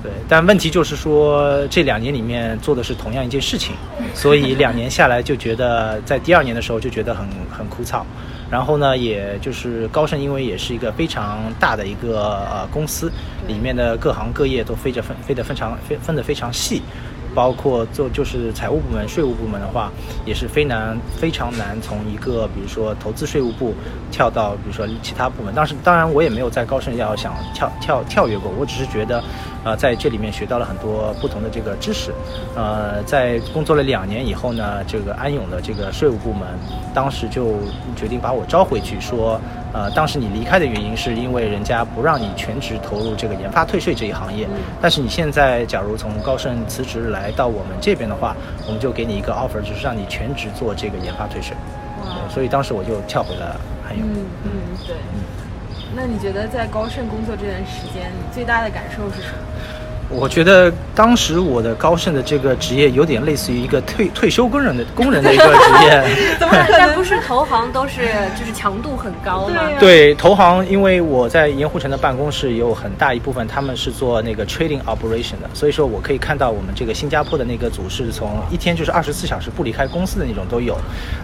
[0.01, 3.75] 对，但问题就是说这两年里面做的是同样一件事情，
[4.15, 8.03] 所以两年下来就觉得在第二年的时候就觉得很很枯燥。
[8.49, 13.11] 然后呢，也就是高盛，因为也是一个非常大的一个呃公司，
[13.49, 16.81] 里面的各行各业都飞着分飞得非常分分得非常细。
[17.35, 19.91] 包括做就是财务部门、税务部门的话，
[20.25, 23.75] 也是非难非常难从一个比如说投资税务部
[24.11, 25.55] 跳到比如说其他部门。
[25.55, 29.23] 当时当然我也没有在高盛要想跳跳跳跃过，我只是觉得，
[29.65, 32.13] 呃，在这里面学到了很多不同的这个知识。
[32.55, 36.49] 呃，在工作了两年以后呢，这个安永的这个税务部门
[36.95, 37.57] 当时就
[37.95, 39.41] 决定把我招回去，说。
[39.73, 44.49] 呃，当时你离开的原因是因为人家不让你全职投入这个研发退税这一行业，
[44.81, 48.35] 但是你现在假如从高盛辞职来到我们这边的话，
[48.67, 51.57] 我们就给你一个 offer，就是让你全职做这个研发退税。
[52.03, 52.29] 哇！
[52.29, 54.07] 所以当时我就跳回了汉永。
[54.07, 54.51] 嗯嗯，
[54.87, 54.97] 对。
[55.97, 59.39] 那你觉得在高盛工作这段时间，你最大的感受是什么？
[60.11, 66.03] 我觉得当时我的高盛的这个职业有点类似于一个退退休工人的工人的一个职业。
[66.41, 69.69] 怎么 可能不是投行都是就是强度很高吗？
[69.79, 80.77] 对，投行，因为我在盐湖城的办公室有很大一部分他们是做那个 trading operation 的，所以说我可以看到我们这个新加坡的那个组是从一天就是二十四小时不离开公司的那种都有。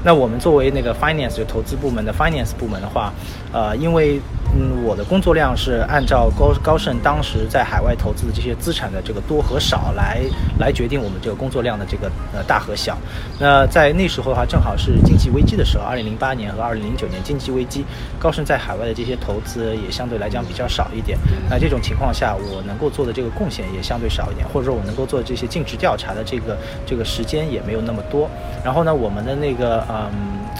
[0.02, 3.12] 那我们作为那个 finance 就投资部门的 finance 部门的话，
[3.54, 4.20] 呃，因为
[4.56, 10.22] 嗯我的工作量是按照高高盛当时在海外投资的这些资产的这个多和少来
[10.58, 12.98] 来决定我们这个工作量的这个呃大和小。
[13.38, 17.84] 那在那时候的话，正好是经济危机的时候，二零零八年和二零零九年经济危机，
[18.18, 21.16] 高盛在海外的这些投资也相对来讲比较少一点。
[21.48, 28.28] 那这种情况下，我能够做的这个贡献也相对少一点，或者说我能够做这些尽职调查的这个这个时间也没有那么多。
[28.64, 30.10] 然后呢，我们的那个嗯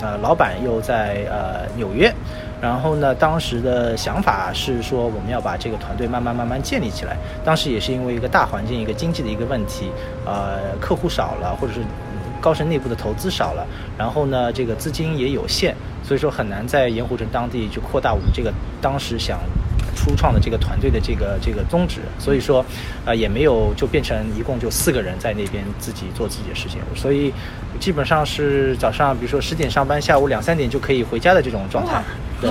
[0.01, 2.13] 呃老板又在呃纽约。
[2.65, 7.15] 然后呢，当时的想法是说，我们要把这个团队慢慢慢慢建立起来。
[7.45, 9.91] 当时也是因为一个大环境、一个经济的一个问题，
[10.25, 11.81] 呃，客户少了，或者是
[12.41, 13.67] 高盛内部的投资少了，
[13.99, 18.51] 然后呢，这个资金也有限，所以说很难在盐湖城当地去扩大我们这个
[18.81, 19.39] 当时想。
[19.97, 22.65] 初创的这个团队的这个这个宗旨，所以说，
[23.07, 27.33] 啊也没有就变成一共就四个人在那边自己做自己的事情，所以
[27.81, 32.03] 基本上是早上比如说十点上班，下午两三点就可以回家的这种状态。
[32.41, 32.51] 对，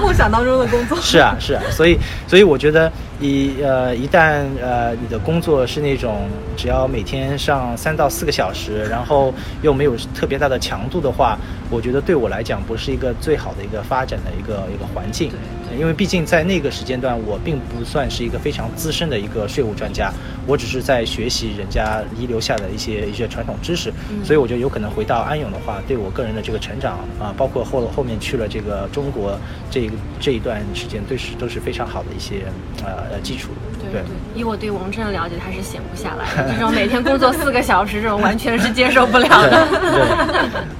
[0.00, 0.98] 梦想当中的工作。
[1.00, 11.38] 是啊是啊，所以所以我觉得一呃一旦呃你的工作是那种只要每天上三到四个小时，然后又没有特别大的强度的话，
[11.70, 15.30] 我觉得对我来讲不是一个最好的一个发展的一个一个环境。
[15.78, 20.12] 因为毕竟在那个时间段，我并不算是一个非常资深的一个税务专家，
[20.46, 23.92] 我只是在学习人家遗留下的一些一些传统知识，
[24.24, 29.38] 所以我觉得有可能回到安永的话，对我个人的这个成长啊，包括后后面去了这个中国
[29.70, 32.44] 这这一段时间，都是都是非常好的一些
[32.84, 33.50] 呃基础。
[33.80, 34.02] 对对，
[34.34, 39.66] 以我对王震的了解，他是闲不下来的，这种每天工作四个小时，这种完全是接受不了的。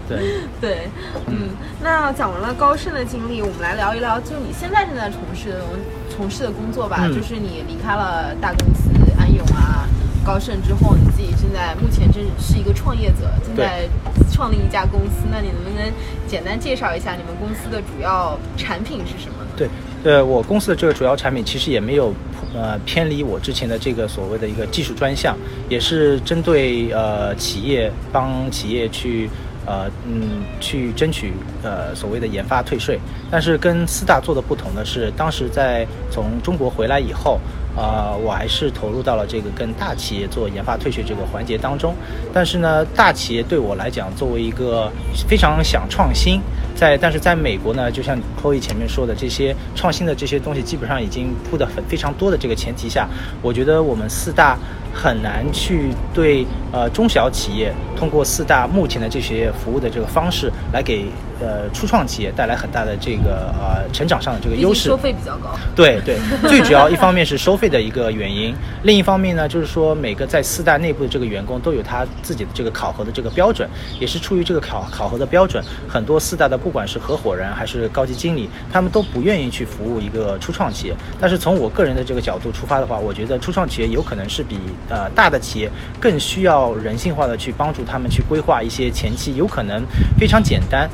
[0.08, 0.18] 对
[0.60, 0.78] 对，
[1.28, 1.48] 嗯。
[1.84, 5.64] 那讲完了高盛的经历，我们来聊一聊，就你现在正在从事的
[6.08, 7.08] 从事的工作吧。
[7.08, 8.88] 就是你离开了大公司
[9.18, 9.82] 安永啊、
[10.24, 13.88] 高盛之后，你自己现在目前正是一个创业者，正在
[14.32, 15.26] 创立一家公司。
[15.30, 15.92] 那你能不能
[16.26, 19.50] 简单介绍一下你们公司的主要产品是什么呢？
[19.56, 19.68] 对，
[20.04, 22.14] 呃，我公司的这个主要产品其实也没有
[22.54, 25.36] 呃偏离我之前的这个所谓的一个技术专项，
[25.68, 29.28] 也是针对呃企业帮企业去。
[29.64, 32.98] 呃嗯，去争取呃所谓的研发退税，
[33.30, 37.38] 但是跟四大做的不同的是，当时在从中国回来以后，
[37.76, 41.94] 呃，我还是投入到了这个跟大企业做研发退学这个环节当中。
[42.32, 44.90] 但是呢，大企业对我来讲，作为一个
[45.28, 46.40] 非常想创新，
[46.74, 53.08] 在但是在美国呢，就像 Chloe 前面说的，这些创新的这些东西基本上已经铺得很非常多的这个前提下，
[53.40, 54.58] 我觉得我们四大。
[54.92, 61.06] 很难去对呃中小企业通过四大目前的这些服务的这个方式来给。
[61.40, 65.58] 呃，初创企业带来很大的这个呃成长上的这个优势，收费比较高。
[65.74, 66.16] 对对，
[66.48, 73.68] 最主要一方面是收费的一个原因，另一方面呢，就是说每个在四大内部的这个员工都有他自己的这个考核的这个标准，
[73.98, 80.94] 也是出于这个考考核的标准，很多四大的不管是合伙人还是高级经理，他们都不愿意去服务一个初创企业。
[81.20, 84.56] 但是从我个人的这个角度出发的话，我觉得初创企业有可能是比
[84.88, 85.70] 呃大的企业
[86.00, 89.82] 更需要人性化的去帮助他们去规划一些前期有可能
[90.18, 90.88] 非常简单。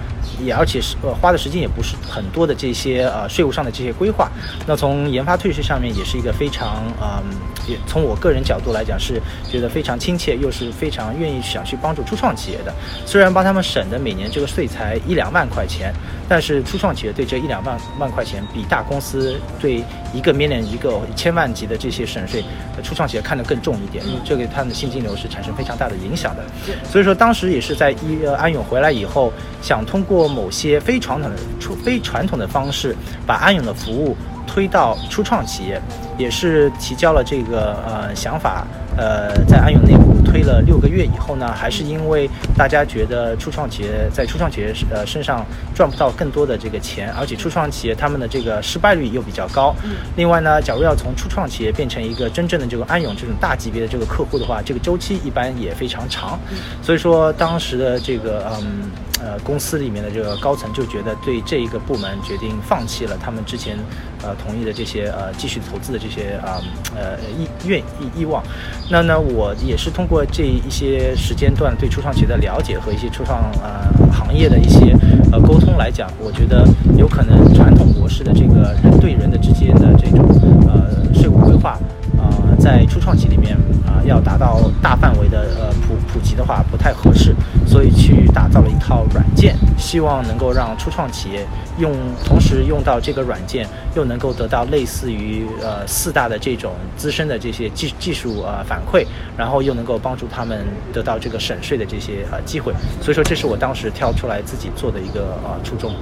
[0.45, 4.31] 也而且是呃花的时间也不是很多的这些呃税务上的这些规划，
[4.67, 7.25] 那从研发退税上面也是一个非常嗯，
[7.69, 12.73] 也从我个人角度来讲是觉得非常亲切，又是非常愿意想去帮助初创企业的。
[13.07, 15.93] 虽然帮他们省的每年这个税才一两万块钱，
[16.29, 22.43] 但是初创企业对这一两万万块钱比大公司对一个 million 一个千万级的这些省税，
[22.83, 26.43] 初创企业看得更重一点，因为这个他们的现金流是产生非常大的影响的。
[26.91, 31.37] 所以说当时也是在一安永回来以后，想通过某些非传统的、
[31.85, 32.97] 非传统的方式，
[33.27, 34.17] 把安永的服务
[34.49, 35.81] 推到初创企业，
[36.17, 38.67] 也是提交了这个呃想法。
[38.97, 49.73] 呃，在安永内部推了六个月以后呢，还是因为大家觉得初创企业在初创企业呃身上赚不到更多的这个钱，而且初创企业他们的这个失败率又比较高。
[50.17, 56.37] 另外呢，假如要从初创企业变成一个真正的这个安永这种大级别的这个客户的话，这个周期一般也非常长。
[56.83, 58.91] 所以说当时的这个嗯。
[59.21, 63.77] 呃，公司里面的这个高层就觉得对这一个部门决定放弃了他们之前
[64.23, 66.63] 呃同意的这些呃继续投资的这些啊
[66.95, 68.43] 呃意愿意意望。
[68.91, 74.97] 那呢，我也是通过这一些时间段对初创企业的了解和一些初创呃行业的一些
[75.33, 76.67] 呃沟通来讲，我觉得
[76.97, 80.27] 有可能传统模式的这个人对人的之间的这种，
[82.69, 83.57] 在初创企里面
[83.87, 87.35] 啊要达到大范围的呃普普及的话不太合适。
[87.67, 91.47] 所以去打造了一套软件，希望能够让初创企业
[91.79, 91.93] 用，
[92.25, 99.07] 同时用到这个软件，又能够得到类似于呃四大的这种资深的这些技技术呃反馈，
[99.37, 100.65] 然后又能够帮助他们
[100.95, 102.73] 得到这个省税的这些呃机会。
[103.03, 105.95] 所以说，这是我当时跳出来自己做的一个呃初衷。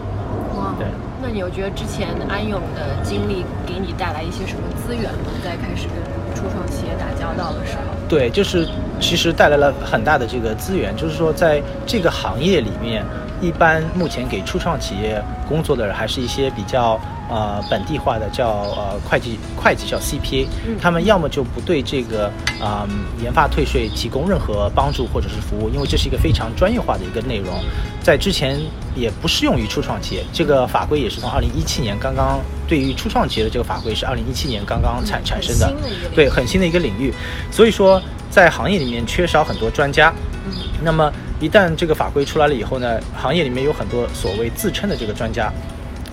[0.57, 0.87] 哇，对。
[1.23, 5.31] 那你有觉得之前安永的经历给你带来一些什么资源吗？
[5.43, 5.97] 在开始跟
[6.35, 7.83] 初创企业打交道的时候？
[8.09, 8.69] 对，就是
[9.01, 13.05] 其实带来了很大的这个资源，就是说在这个行业里面，
[13.41, 20.47] 一般目前给初创企业工作的人还是一些比较呃本地化的叫呃会计会计叫 CPA，
[20.81, 22.87] 他们要么就不对这个啊
[23.23, 27.55] 研发退税提供任何帮助或者是服务，因为这是一个非常专业化的一个内容，
[28.03, 28.59] 在之前
[28.95, 32.41] 也不适用于初创企业，这个法规也是从二零一七年刚刚。
[32.69, 35.73] 对于初创企业的这个法规是二零一七年刚刚产产生的，
[36.17, 37.15] 对，很新的一个领域，
[37.49, 40.13] 所以说在行业里面缺少很多专家，
[40.83, 45.53] 那么一旦这个法规出来了以后呢，行业里面有很多所谓自称的这个专家，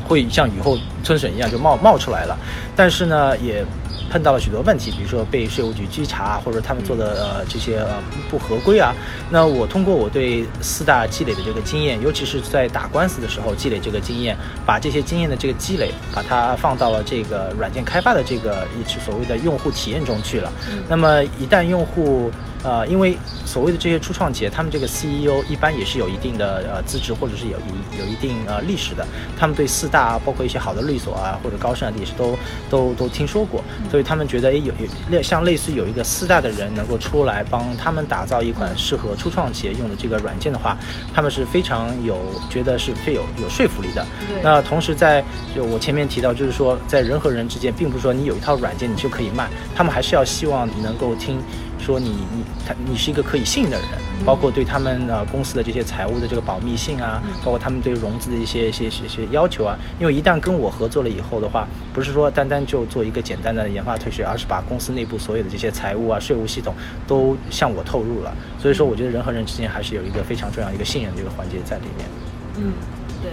[0.08, 2.38] 会像雨后春笋一样就冒冒出来了，
[2.76, 3.66] 但是呢也。
[4.12, 7.96] 碰到了许多问题，比如说被税务局稽查，或者他们做的呃这些呃
[8.30, 8.94] 不合规啊。
[9.32, 14.38] 那我通过我对四大积累的这个经验，尤其是在打官司的时候积累这个经验，
[14.68, 20.52] 把这些经验的这个积累，把它放到了这个软件开发的这个一所谓的用户体验中去了。
[20.88, 22.30] 那么一旦用户
[22.64, 29.06] 呃，因为所谓的这些初创企业，他们这个 CEO 一般也是有一定的呃资质，或者是有一有一定呃历史的。
[29.38, 32.38] 他们对四大啊包括一些好的律所啊，或者高盛啊也是都
[32.70, 33.62] 都都听说过，
[33.92, 40.78] 所以他们觉得哎有有类像类似有一个四大的人能够出来帮他们打造一款适合初创企业用的这个软件的话，
[41.14, 42.18] 他们是非常有
[42.50, 44.06] 觉得是非有有说服力的。
[44.42, 45.22] 那同时在
[45.54, 51.42] 就我前面提到，就是说在人和人之间，并不是说你有一套软件你就可以卖，他们还是要希望你能够听。
[51.84, 53.90] 说你你他你是一个可以信任的人，
[54.26, 59.78] 包括对他们呃公司的这些财务的这个保密性啊，包括他们对融资的一些一些一些要求啊。
[60.00, 66.74] 因为一旦跟我合作了以后的话，不是说单单就做一个简单的研发退税，而是把公司内部所有的这些财务啊、税务系统
[67.06, 68.34] 都向我透露了。
[68.58, 72.08] 所以说，我觉得人和人之间还是有一个非常重要一个信任的一个环节在里面。
[72.58, 72.72] 嗯，
[73.22, 73.32] 对。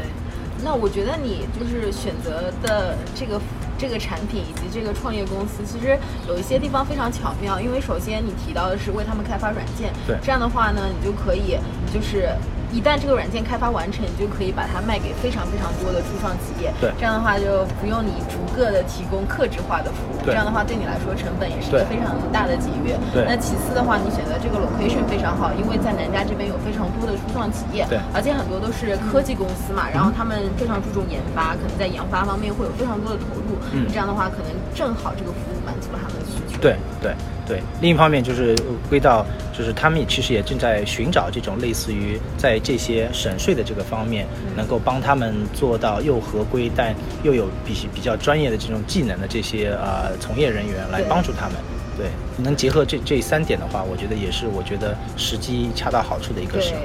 [0.62, 3.40] 那我觉得你就是选择的这个。
[3.80, 11.56] 这个产品以及这个创业公司，其实有一些地方非常巧妙，因为首先你提到的是为他们开发软件，对，这样的话呢，你就可以
[11.92, 12.28] 就是。
[12.72, 16.70] 一旦这个软件开发完成，你就可以把它卖给非常非常多的初创企业。
[16.80, 20.22] 对，这样的话就不用你逐个的提供客制化的服务。
[20.24, 22.94] 这样的话对你来说成本也是一个非常大的节约。
[23.12, 23.26] 对。
[23.26, 27.84] 那其次的话，你选择这个 location 非常好，因为在南加这边有非常多的初创企业。
[27.90, 27.98] 对。
[28.14, 33.58] 而且很多都是科技公司嘛，然后他们非常注重研发，可能在研发方面会有非常多的投入。
[33.72, 33.86] 嗯。
[33.88, 36.60] 这样的话，可能正好这个服务满足了他们的需求。
[36.60, 37.12] 对对。
[37.48, 38.54] 对，另一方面就是
[38.88, 46.94] 归到，就是他们其实也正在寻找这种类似于在这些省税的这个方面，能够帮他们做到又合规但
[47.24, 51.56] 又有比比较专业的这种技能的这些呃从业人员来帮助他们。
[51.98, 52.06] 对，
[52.40, 56.82] 能结合这这三点的话，我觉得也是我觉得时机恰到好处的一个时候。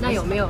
[0.00, 0.48] 那有没有？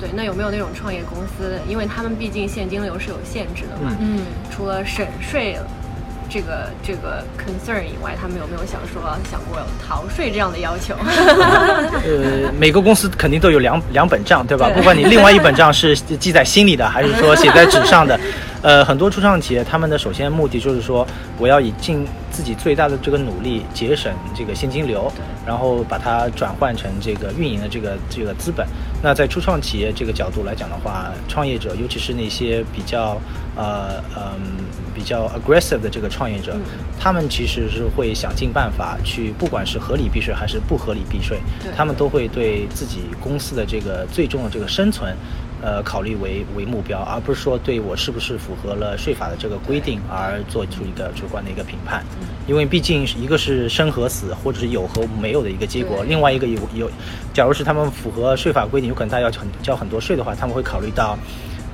[0.00, 1.58] 对，那有没有那种创业公司？
[1.68, 3.96] 因为他们毕竟现金流是有限制的嘛。
[4.00, 4.20] 嗯。
[4.50, 5.58] 除了省税。
[6.28, 9.00] 这个这个 concern 以外，他们有没有想说
[9.30, 10.94] 想过逃税这样的要求？
[12.04, 14.68] 呃，每个公司肯定都有两两本账，对吧？
[14.74, 18.18] 不管你另外一本账是 记在心里的，还是说写在纸上的，
[18.62, 21.06] 呃，很多初创企业他们的首先目的就是说，
[21.38, 25.10] 我要以尽自己最大的这个努力节省这个现金流，
[25.46, 28.66] 然后把它转换成这个运营的这个这个资本。
[29.02, 33.16] 那在初创企业这个角度来讲的话，创业者尤其是那些比较
[33.54, 34.66] 呃嗯。
[34.96, 36.56] 比较 aggressive 的这个创业者，
[36.98, 41.38] 他们其实是会想尽办法去，不管是合理避税还是不合理避税，
[41.76, 45.14] 他们都会对自己公司的这个最终的这个生存，
[45.60, 52.02] 呃，考虑为为目标，而不是说对我是不是符合了税法的这个规定而做出一个主观的一个评判。
[52.46, 56.90] 因为毕竟一个是生和死，或者是有和没有的一个结果，另外一个有有，
[57.34, 61.18] 假如是他们符合税法规定，有可能他要很交很多税的话，他们会考虑到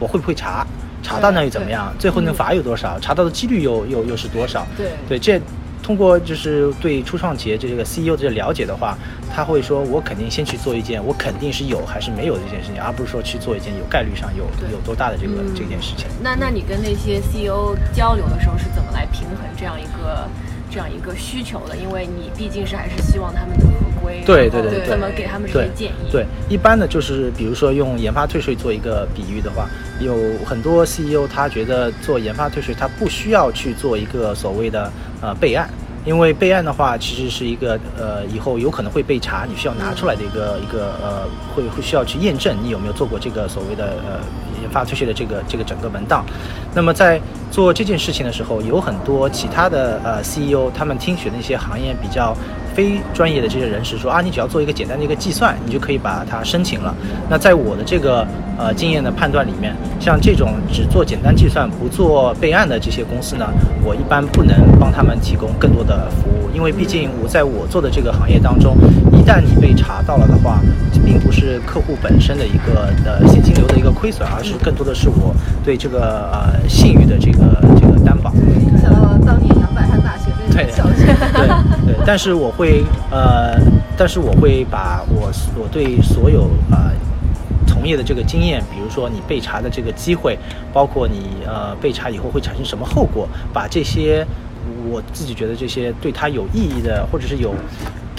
[0.01, 0.67] 我会不会查。
[1.03, 1.93] 查到那又怎么样？
[1.99, 2.99] 最后能罚有多少？
[3.01, 4.67] 查到的几率又又又是多少？
[4.77, 5.41] 对对，这
[5.83, 8.97] 通过就是对初创企业这个 CEO 的了解的话，
[9.35, 16.07] 他会说我肯定先去做一件我肯定是有还是没有的这件事情，而不是说去做一件有概率上有有多大的这个这件事情。
[16.23, 20.29] 那那你跟那些 CEO 交流的时候是怎么来平衡这样一个？
[20.73, 26.11] 这样一个需求的，因为你毕竟是还是希望他们能合规，对对对，怎么给他们这些建议？
[26.11, 29.69] 对，一般的就是比如说用研发退税做一个比喻的话，
[30.01, 30.17] 有
[30.47, 35.69] 很多 CEO 他觉得做研发退税，他不需要去做一个所谓的呃备案，
[36.07, 44.21] 因为备案的话其实是一个呃以后有可能会被查，你需要拿出来的一个一个呃会会需要去验证你有没有做过这个所谓的呃
[44.63, 46.25] 研发出去的这个这个整个文档，
[46.73, 47.21] 那么在。
[47.53, 52.35] 做这件事情的时候，有很多其他的呃 CEO，他们听取那些行业比较
[52.75, 56.95] 非专业的这些人士说啊，你只要做一个简单的一个计算，你就可以把它申请了。
[57.29, 63.47] 那在我的这个呃经验的判断里面，像这种只做简单计算不做备案的这些公司呢，
[63.85, 68.75] 我一般不能帮他们提供更多的服务，因为毕竟我在我做的这个行业当中，
[69.23, 70.61] 一旦你被查到了的话，
[70.93, 75.33] 这并不是客户本身的一个呃现金流的一个亏损，而是更多的是我
[75.65, 77.45] 对这个呃信誉的这个。
[77.45, 78.33] 呃，这个担保。
[78.81, 81.05] 想到当年杨百翰大学的消息。
[81.05, 81.47] 对
[81.87, 83.57] 对，但是我会呃，
[83.97, 86.91] 但是我会把我我对所有呃
[87.67, 90.37] 从业的这个经验，比如说你被查的这个机会，
[90.73, 94.27] 包括你呃被查以后会产生什么后果，把这些
[94.91, 97.55] 我自己觉得这些对他有意义的，或者是有。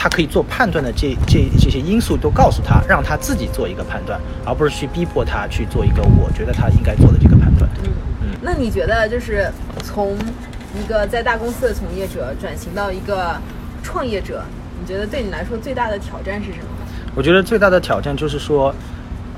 [0.04, 7.72] 他可以做判断的这这这些因素都告诉他，让他自己做一个判断，而不是去逼迫他去做一个我觉得他应该做的这个判断。
[7.86, 7.90] 嗯
[8.22, 9.50] 嗯那你觉得就是
[9.82, 10.18] 从
[10.78, 13.34] 一个在大公司的从业者转型到一个
[13.82, 14.44] 创业者，
[14.78, 16.66] 你觉得对你来说最大的挑战是什么？
[17.16, 18.76] 我觉得最大的挑战就是说，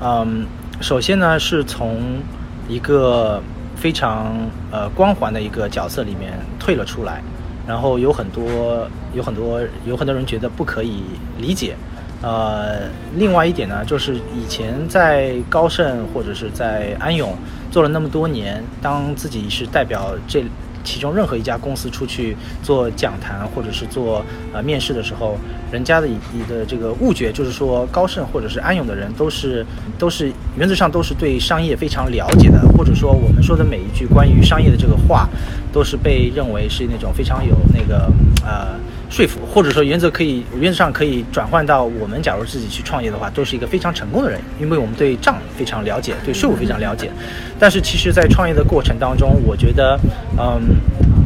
[0.02, 0.44] 嗯，
[0.80, 2.20] 首先呢是从
[2.66, 3.40] 一个
[3.76, 4.34] 非常
[4.72, 7.22] 呃光环的一个角色里面退了出来，
[7.66, 11.02] 然后有很多有很多有很多人觉得不可以
[11.38, 11.76] 理解。
[12.22, 17.36] 呃，另外一点呢，就是以前在高盛或者是在安永
[17.70, 20.42] 做了那么多年，当自己是代表这
[20.86, 25.36] 其中任何一家公司出去做讲坛或者是做呃面试的时候，
[25.70, 29.66] 人家的你的这个误觉就是说高盛或者是安永的人都是
[29.98, 35.28] 都是原则上都是对商业非常了解的，或者说我们说的每一句关于商业的这个话，
[35.72, 38.10] 都是被认为是那种非常有那个
[38.44, 38.78] 呃。
[39.08, 47.10] 说服，或者说原则可以原则上可以转换到我们，假如自己去创业的话，都是一个非常成功的人，因为我们对账非常了解，对税务非常了解。
[47.58, 49.98] 但是其实，在创业的过程当中，我觉得，
[50.36, 50.60] 嗯，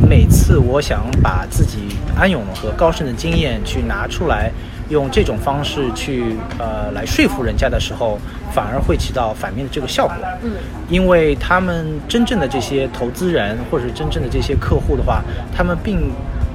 [0.09, 1.79] 每次我想把自己
[2.15, 4.53] 安永和高盛的经验去拿出来，
[4.91, 8.19] 用这种方式去呃来说服人家的时候，
[8.53, 10.17] 反而会起到反面的这个效果。
[10.43, 10.53] 嗯，
[10.91, 15.25] 因为他们真正的这些投资人或者真正的这些客户的话，
[15.57, 16.13] 他们并。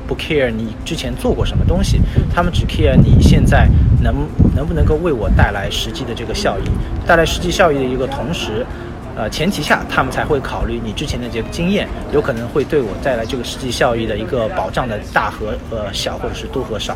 [0.07, 1.99] 不 care 你之前做过什么东西，
[2.33, 3.67] 他们只 care 你现在
[4.01, 4.15] 能
[4.55, 6.63] 能不能够为我带来实际的这个效益，
[7.07, 8.65] 带来实际效益的一个同时，
[9.15, 16.95] 呃前提下他们才会考虑你之前的这个经验有可能会对我带来这个实际效益的一个保障的大和呃小或者是多和少，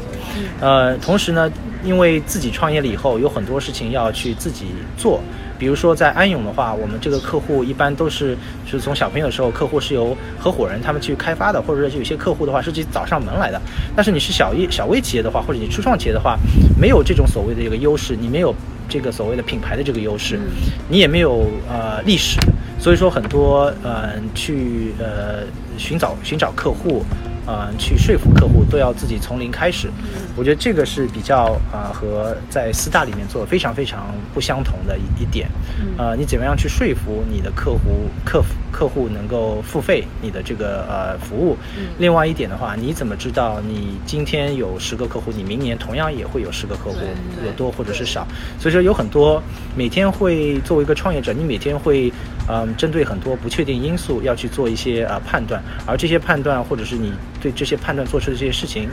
[0.60, 1.50] 呃同时呢，
[1.84, 4.66] 因为自己创业了以后有很多事情要去自己
[4.98, 5.22] 做。
[5.60, 13.62] 比如说在安永的话，我们这个客户一般都是是从小朋友的时候，客户是由合伙人他们去开发的，或者说有些客户的话是自己找上门来的。
[13.94, 16.38] 但是你是小一小微企业的话，或者你初创企业的话，
[16.80, 18.56] 没有这种所谓的这个优势，你没有
[18.88, 20.40] 这个所谓的品牌的这个优势，
[20.88, 22.40] 你也没有呃历史，
[22.80, 25.44] 所以说很多呃去呃
[25.78, 27.04] 寻找寻找客户。
[27.50, 29.90] 嗯，去说服客户都要自己从零开始，
[30.36, 35.50] 我觉得这个是比较啊和在四大里面做非常非常不相同的一一点。
[35.98, 38.40] 呃，你怎么样去说服你的客户客
[38.72, 41.58] 客户能够付费你的这个呃服务？
[41.98, 46.98] 另外一点的话，你怎么知道你今天有十个客户，你明年同样也会有十个客户，
[47.46, 48.28] 有多或者是少？
[48.60, 49.42] 所以说有很多
[49.76, 52.12] 每天会作为一个创业者，你每天会
[52.48, 57.14] 嗯针对很多不确定因素要去做一些呃判断，而这些判断或者是你。
[57.42, 58.90] 对这些判断做出的这些事情，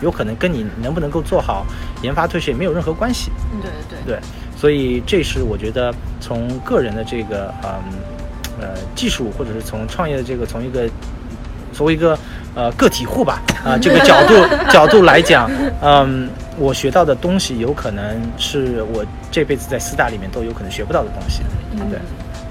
[0.00, 1.66] 有可能跟你能不能够做好
[2.02, 3.32] 研发退税没有任何关系。
[3.60, 4.14] 对对对。
[4.14, 4.20] 对，
[4.56, 7.82] 所以这是我觉得从个人的这个嗯
[8.60, 10.88] 呃技术，或者是从创业的这个从一个
[11.72, 12.18] 作为一个
[12.54, 14.34] 呃个体户吧啊 这个角度
[14.70, 15.50] 角度来讲，
[15.82, 16.28] 嗯，
[16.58, 21.42] 我学到的东西有可能是我这辈子在四大里面都有可能学不到的东西。
[21.90, 21.98] 对。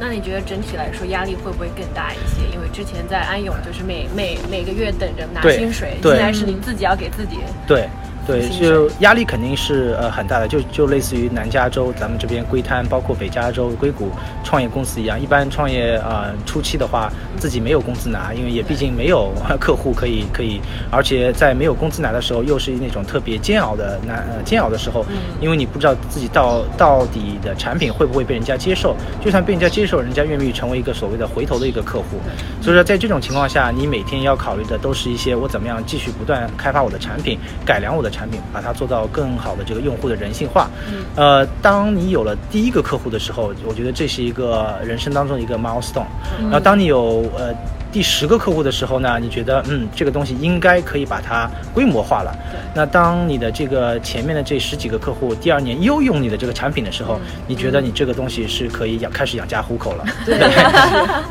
[0.02, 2.48] 那你觉得整体来说压力会不会更大一些？
[2.56, 7.40] 因为之前在安永就是每每每个月等着拿薪水，现在是你自己要给自己。
[7.68, 7.90] 对。
[8.30, 14.12] 对，就压力肯定是呃很大的，就就类似于南加州咱们这边硅滩，包括北加州硅谷
[14.44, 15.20] 创业公司一样。
[15.20, 20.62] 一般创业啊初期的话，自己没有工资拿，因为也毕竟没有客户可以可以，
[20.92, 25.04] 而且在没有工资拿的时候，又是那种特别煎熬的难煎熬的时候，
[25.42, 28.96] 因为你不知道自己到到底的产品会不会被人家接受，
[29.26, 32.20] 就算被人家接受，人家愿不愿意成为一个所谓的回头的一个客户。
[32.62, 37.36] 所以说在这种情况下，你每天要考虑的都是一些我怎么样继续不断开发我的产品，
[37.66, 38.19] 改良我的产。
[38.20, 40.70] 产品把它做到更好的这个用户的人性化。
[41.16, 46.04] 呃，当你有了第一个客户的时候，我觉得这是一个人生当中的一个 milestone。
[46.42, 47.54] 然后当你有呃
[47.94, 52.36] 第十个客户的时候呢，你觉得嗯这个东西应该可以把它规模化了。
[52.76, 57.18] 那当你的这个前面的这十几个客户第二年又用你的这个产品的时候，
[57.48, 60.04] 你觉得你这个东西是可以养开始养家糊口了。
[60.26, 60.38] 对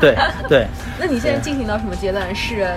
[0.01, 0.17] 对
[0.49, 0.67] 对。
[0.99, 2.33] 那你现在进行到什么阶段？
[2.35, 2.67] 是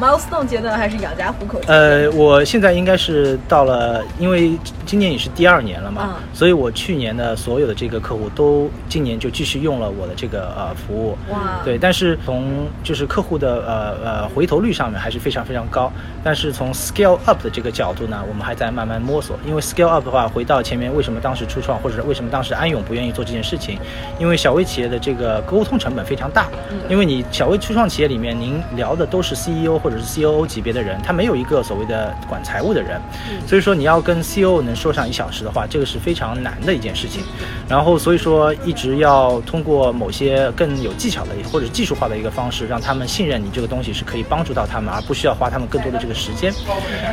[0.00, 1.60] ？milestone 阶段还是养家糊口？
[1.66, 4.52] 呃，我现在应该是到了，因为
[4.86, 11.16] 今年也是第二年了嘛，所以我去年的所有的这个客户都今年就继续用了我的这个呃服务。
[11.30, 15.92] 哇，对，但是从就是客户的呃呃回头率上面还是非常非常高。
[16.24, 19.38] 但是从 scale up 的这个角度呢，我们还在慢慢摸索。
[19.46, 23.78] 因为 scale up 的话，回到前面为什么当时初创或者为什么当时安永不愿意做这件事情？
[24.18, 26.48] 因为小微企业的这个沟通成本非常大。
[26.88, 33.00] 因为你小微初创企业里面，您聊的都是 CEO 或或者是 COO 级别的人，他没有一个所谓的管财务的人，
[33.46, 37.22] 所以说你要跟 COO 能说上一小时的话，这个是非常难的一件事情。
[37.66, 46.52] 然后所以说一直要通过某些更有技巧的或者技术化的一个方式，让他们信任你这个东西是可以帮助到他们，而不需要花他们更多的这个时间。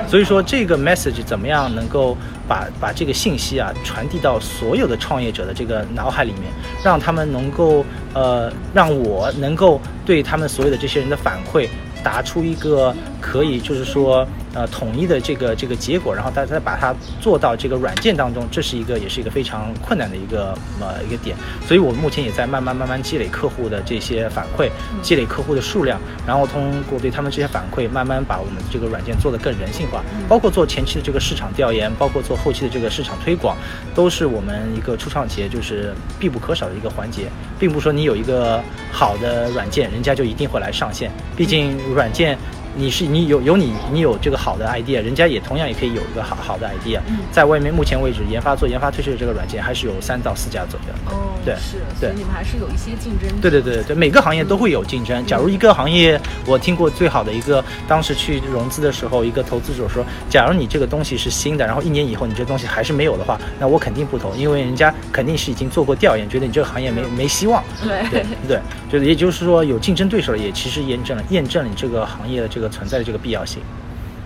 [0.05, 6.51] 所以说这个 message 怎么样能够把把这个信息啊传递到所有的创业者的这个脑海里面，
[6.83, 11.69] 让他们能够呃让我能够对他们所有的这些人的反馈。
[12.05, 12.95] 打出一个
[13.25, 21.35] 可以，就是说，呃，统一的这个这个结果，然后大家再把它做到这个软件当中，这是一个也是一个非常困难的一个呃一个点。
[21.67, 24.69] 所以我目前也在慢慢慢慢积累客户的这些反馈，
[25.01, 30.03] 积累客户的数量，然后通过对他们这些反馈，慢慢把我们这个软件做得更人性化。
[30.29, 33.57] 包括做前期的这个市场调研，包括做后期的这个市场推广，
[33.95, 37.23] 都是我们一个初创企业就是必不可少的一个环节，
[37.57, 38.61] 并不是说你有一个
[38.91, 41.75] 好的软件，人家就一定会来上线，毕竟。
[41.95, 42.37] 软件。
[42.75, 50.93] 你是你有有你你有这个好的 idea，人家也同样也可以有一个好好的 idea，嗯在外面目前为止研发做研发推出的这个软件还是有三到四家左右。
[51.13, 53.29] 哦，对，是，所以你们还是有一些竞争。
[53.41, 55.25] 对对对对，每个行业都会有竞争。
[55.25, 67.63] 假如一个行业，我听过最好的一个，当时去融资的时候，一个投资者说，假如你这个东西是新的，然后一年以后你这东西还是没有的话，那我肯定不投，因为人家肯定是已经做过调研，觉得你这个行业没没希望。
[67.83, 68.59] 对对 对，
[68.91, 73.61] 就是也就是说有竞争对手了，也其实验证了验证了你这个行业的这个存在的这个必要性。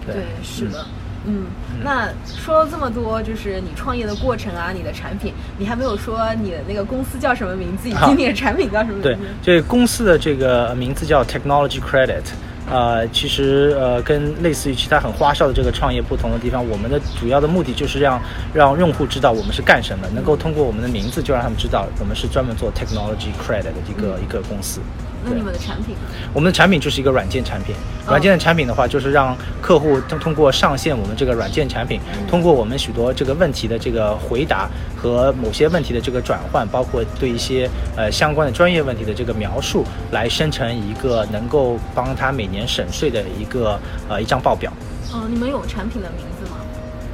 [0.06, 0.86] 对，是的，
[1.26, 1.46] 嗯，
[1.84, 9.10] 那说了这么多，就是你创业的过程啊，你的产品，你还没有说你的那个公司叫什么名字，以及你的产品叫什么名字？
[9.10, 12.24] 对，这公司的这个名字叫 Technology Credit，
[12.72, 18.20] 呃，其实呃，跟类似于其他很花哨的这个创业不同的地方，我们的主要的目的就是让
[18.52, 24.80] 让用户知道我们是干什么，能够通过我们的名字就让他们知道我们是专门做 Technology Credit 的一个一个公司。
[25.24, 25.96] 那你们的产品？
[26.34, 27.76] 我们的产品就是一个软件产品。
[28.08, 44.72] 软件的产品的话，就是让客户通通过上线我们这个软件产品，通过我们许多这个问题的这个回答和某些问题的这个转换，包括对一些呃相关的专业问题的这个描述，来生成一个能够帮他每年省税的一个呃一张报表。
[45.14, 46.58] 嗯，你们有产品的名字吗？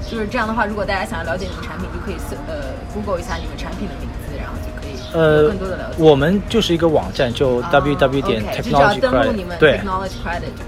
[0.08, 4.15] 就是这样的话，如果大家想要了解你们产品，就可以搜呃 Google 一下你们产品的名字，
[5.16, 5.50] 呃，
[5.98, 9.80] 我们就是一个网站，就 www 点 technology credit，对，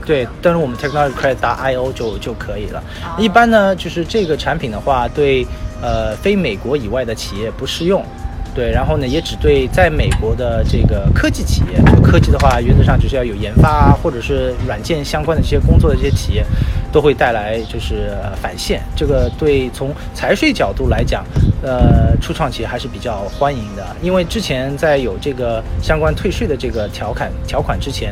[0.06, 2.82] 对，但是我们 technology credit 打 io 就就可以了。
[3.18, 5.46] 一般呢，就是这个产品的话，对
[5.82, 8.02] 呃非美国以外的企业不适用。
[8.58, 16.44] 对，然后呢，也只对在美国的这个科技企业，科技的话，原则上就是要有研发啊，或者是软件相关的这些工作的这些企业，
[16.92, 18.82] 都会带来就是返现。
[18.96, 21.24] 这个对从财税角度来讲，
[21.62, 28.12] 呃，初创企业还是比较欢迎的，因为之前在有这个相关退税的这个条款条款之前。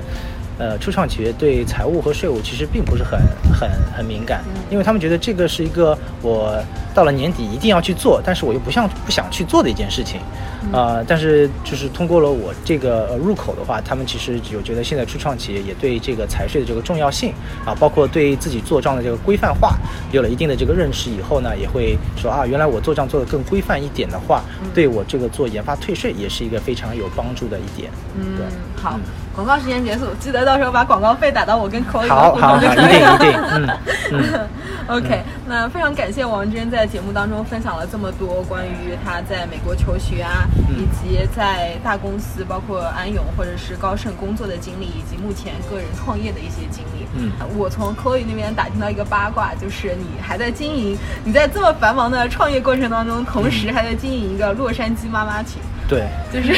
[0.58, 3.20] 呃，初创企业对财务和税务其实并不是很
[3.54, 6.58] 很很敏感，因为他们觉得这个是一个我
[6.94, 10.22] 到了年底一定要去做，但是我又不像不想去做的一件事情，
[10.72, 17.34] 呃，但是就是通过了我这个入口的话，他们其实有觉得现在初创企业也对这个财税的这个重要性
[17.66, 19.76] 啊，包括对自己做账的这个规范化
[20.12, 24.42] 有了一定的这个认识以后呢，也会说啊，原来我做账做的更规范一点的话，
[24.74, 27.92] 对我这个做研发退税也是一个非常有帮助的一点。
[28.18, 28.40] 嗯，
[28.82, 28.98] 好。
[29.36, 33.16] 广告时间结束，记得到时候把广告费打到我跟口语的互动就可以了。
[33.16, 33.70] 一定一定，嗯
[34.12, 34.50] 嗯。
[34.88, 47.08] OK，那非常感谢王娟在节目当中分享了这么多关于他在美国求学啊，以及在大公司包括安永或者是高盛工作的经历，以及目前个人创业的一些经历。
[47.18, 55.60] 嗯，我从 Chloe 那边打听到一个八卦，就是你还在经营，你在这么繁忙的创业过程当中，同时还在经营一个洛杉矶妈妈群。
[55.88, 56.56] 对，就是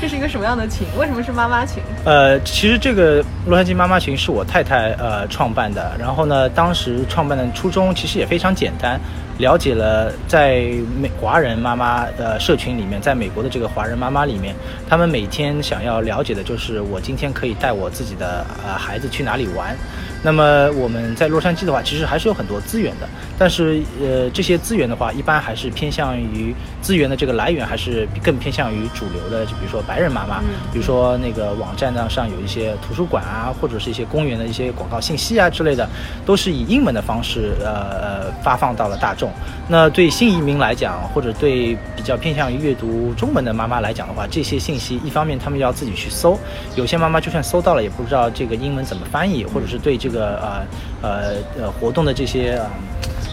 [0.00, 0.86] 这是一个什么样的群？
[0.96, 1.82] 为什么是妈妈群？
[2.04, 5.92] 呃，其实这个洛杉矶妈妈群是我太太呃创办的。
[5.98, 9.00] 然后呢，当时创办的初衷其实也非常简单，
[9.38, 10.70] 了解了在
[11.00, 14.54] 美华人妈妈的社群里面，在美国的这个华人妈妈里面，
[14.88, 19.76] 他们每天想要了解的就是我今天可以带我自己的呃孩子去哪里玩。
[20.22, 23.06] 那么我们在洛杉矶的话，其实还是有很多资源的，
[23.38, 30.40] 但是呃，这些资源的话，一般还是偏向于资源的这个来源，还是更偏向于主流的，就比如说白人妈妈，
[30.72, 35.86] 比如说那个网站呢上有一些图书馆啊， 或者是一些公园的一些广告信息啊之类的，
[36.24, 37.70] 都是以英文的方式呃
[38.00, 39.23] 呃发放到了大众。
[39.68, 46.38] 那对新移民来讲，或者对比较偏向于阅读中文的妈妈来讲的话，这些信息一方面他们要自己去搜，
[46.76, 50.66] 有些妈妈就算搜到了，也不知道这个英文怎么翻译，或者是对这个呃
[51.02, 52.60] 呃呃活动的这些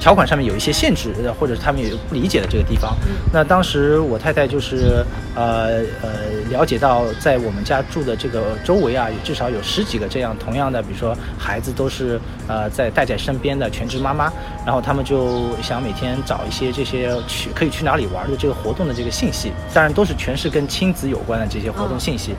[0.01, 2.97] 条款上面有一些限制，呃或者是他们有不理解的这个地方。
[3.31, 5.05] 那当时我太太就是
[5.35, 6.09] 呃呃
[6.49, 14.33] 了解到，在我们家住的这个周围啊，有至少有十几个这样同样的，比如说孩子都是呃在带在身边的全职妈妈，
[14.65, 22.33] 然后他们就想每天找一些这些去可以去哪里玩的这个活动的这个信息，当然都是全是跟亲子有关的这些活动信息。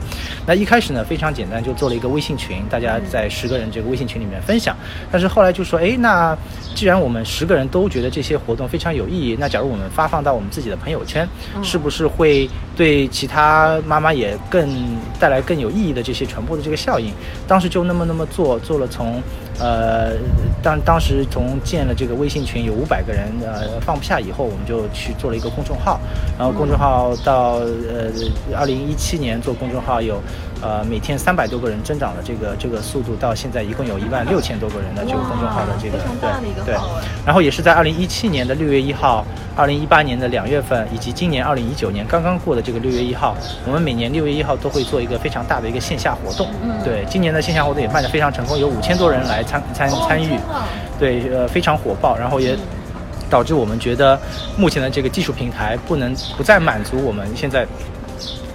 [0.45, 4.75] 那一开始呢非常简单，就做了一个微信群，大家在十个人这个微信群里面分享。
[5.09, 6.37] 但是后来就说，哎，那
[6.75, 11.27] 既然我们十个人都觉得这些活动非常有意义，那假如我们发放到我们自己的朋友圈，
[11.61, 14.69] 是不是会对其他妈妈也更
[15.19, 17.13] 带来更有意义的这些传播的这个效应？
[17.47, 19.21] 当时就那么那么做，做了从
[19.59, 20.13] 呃
[20.61, 25.99] 当当时从建了这个微信群有五百个人，呃放不下以后，我们就去做了一个公众号，
[26.37, 27.59] 然后公众号到
[27.89, 28.11] 呃
[28.55, 30.21] 二零一七年做公众号有。
[30.63, 36.75] 呃，每天三百多个人增长的这个这个速度，到现在一共有一万六千多个人的这个公众号的这个对对
[37.25, 39.25] 然后也是在二零一七年的六月一号、
[39.55, 43.35] 二零一八年的两月份，以及今年二零一九年刚刚过的这个六月一号，
[43.65, 46.47] 我们每年六月一号都会做一个非常大的一个线下活动。
[46.63, 50.37] 嗯对，今年的线下活动也办得非常成功，有五千多人来参参参与
[50.99, 52.57] 对，呃，非常火爆，然后也。
[53.29, 54.19] 导致我们觉得
[54.55, 57.65] 目前的这个技术平台不能不再满足我们现在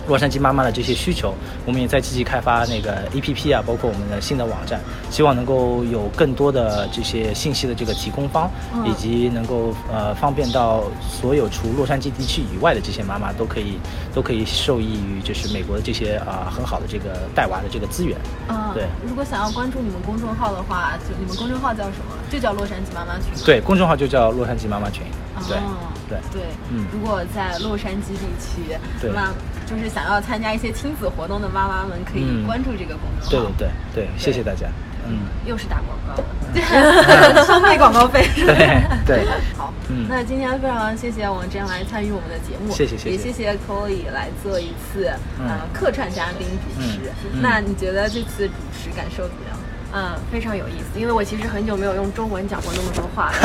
[0.09, 1.35] 洛杉矶妈妈的这些需求，
[1.67, 4.81] 我们也在积极开发那个 APP 啊，包括我们的新的网站，
[5.11, 13.79] 希望能够有更多的这些信息的这个提供方，嗯以及能够呃方便到所有除洛杉矶地区以外的这些妈妈都可以
[14.15, 18.17] 都可以受益于就是美国的这些啊、很好的这个带娃的这个资源。
[18.49, 18.85] 嗯，对。
[19.07, 22.17] 如果想要关注你们公众号的话，就你们公众号叫什么？
[22.31, 23.45] 就叫洛杉矶妈妈群。
[23.45, 25.03] 对，公众号就叫洛杉矶妈妈群。
[25.47, 29.31] 对哦对对，嗯如果在洛杉矶地区，对那
[29.69, 33.47] 就是想要参加一些亲子活动的妈妈们，可以嗯关注这个公众对号。
[33.59, 34.67] 对对对，谢谢大家。
[35.11, 38.29] 嗯，又是打广告了， 收费广告费。
[38.37, 39.25] 对对。
[39.57, 45.07] 好，嗯那今天非常谢谢王真来参与我们的节目，谢谢谢谢也谢谢 Chloe 来做一次
[45.39, 47.11] 呃嗯客串嘉宾主持。
[47.41, 49.58] 那你觉得这次主持感受怎么样？
[49.93, 53.39] 嗯，非常有意思，因为我其实很久没有用中文讲过那么多话了，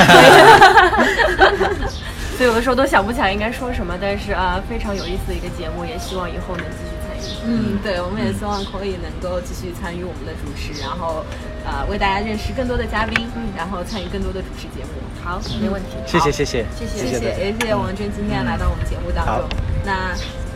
[2.36, 3.98] 所以有的时候都想不起来应该说什么。
[4.00, 7.22] 但是啊，非常有意思的一个节目，也希望以后能继续参与。
[7.46, 11.24] 嗯，对，我们也希望可以能够继续参与我们的主持，然后
[11.64, 13.26] 呃，为大家认识更多的嘉宾，
[13.56, 15.00] 然后参与更多的主持节目。
[15.24, 15.96] 好，没问题。
[16.06, 19.48] 谢谢，谢谢，谢谢，谢谢，也谢谢王真今天来到我们节目当中。
[19.86, 20.12] 那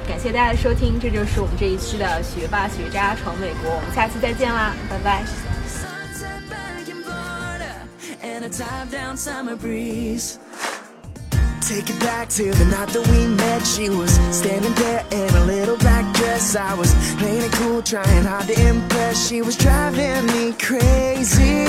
[0.05, 5.23] 感谢大家的收听，这就是我们这一期的学霸学渣闯美国，我们下期再见啦，拜拜。
[8.21, 10.39] And a top down summer breeze.
[11.61, 13.65] Take it back to the night that we met.
[13.65, 16.55] She was standing there in a little black dress.
[16.55, 19.27] I was playing it cool, trying hard to impress.
[19.27, 21.65] She was driving me crazy.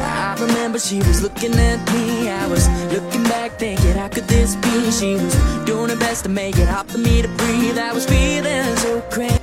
[0.00, 2.30] I remember she was looking at me.
[2.30, 4.90] I was looking back, thinking, how could this be?
[4.90, 5.34] She was
[5.66, 7.78] doing her best to make it hard for me to breathe.
[7.78, 9.41] I was feeling so crazy.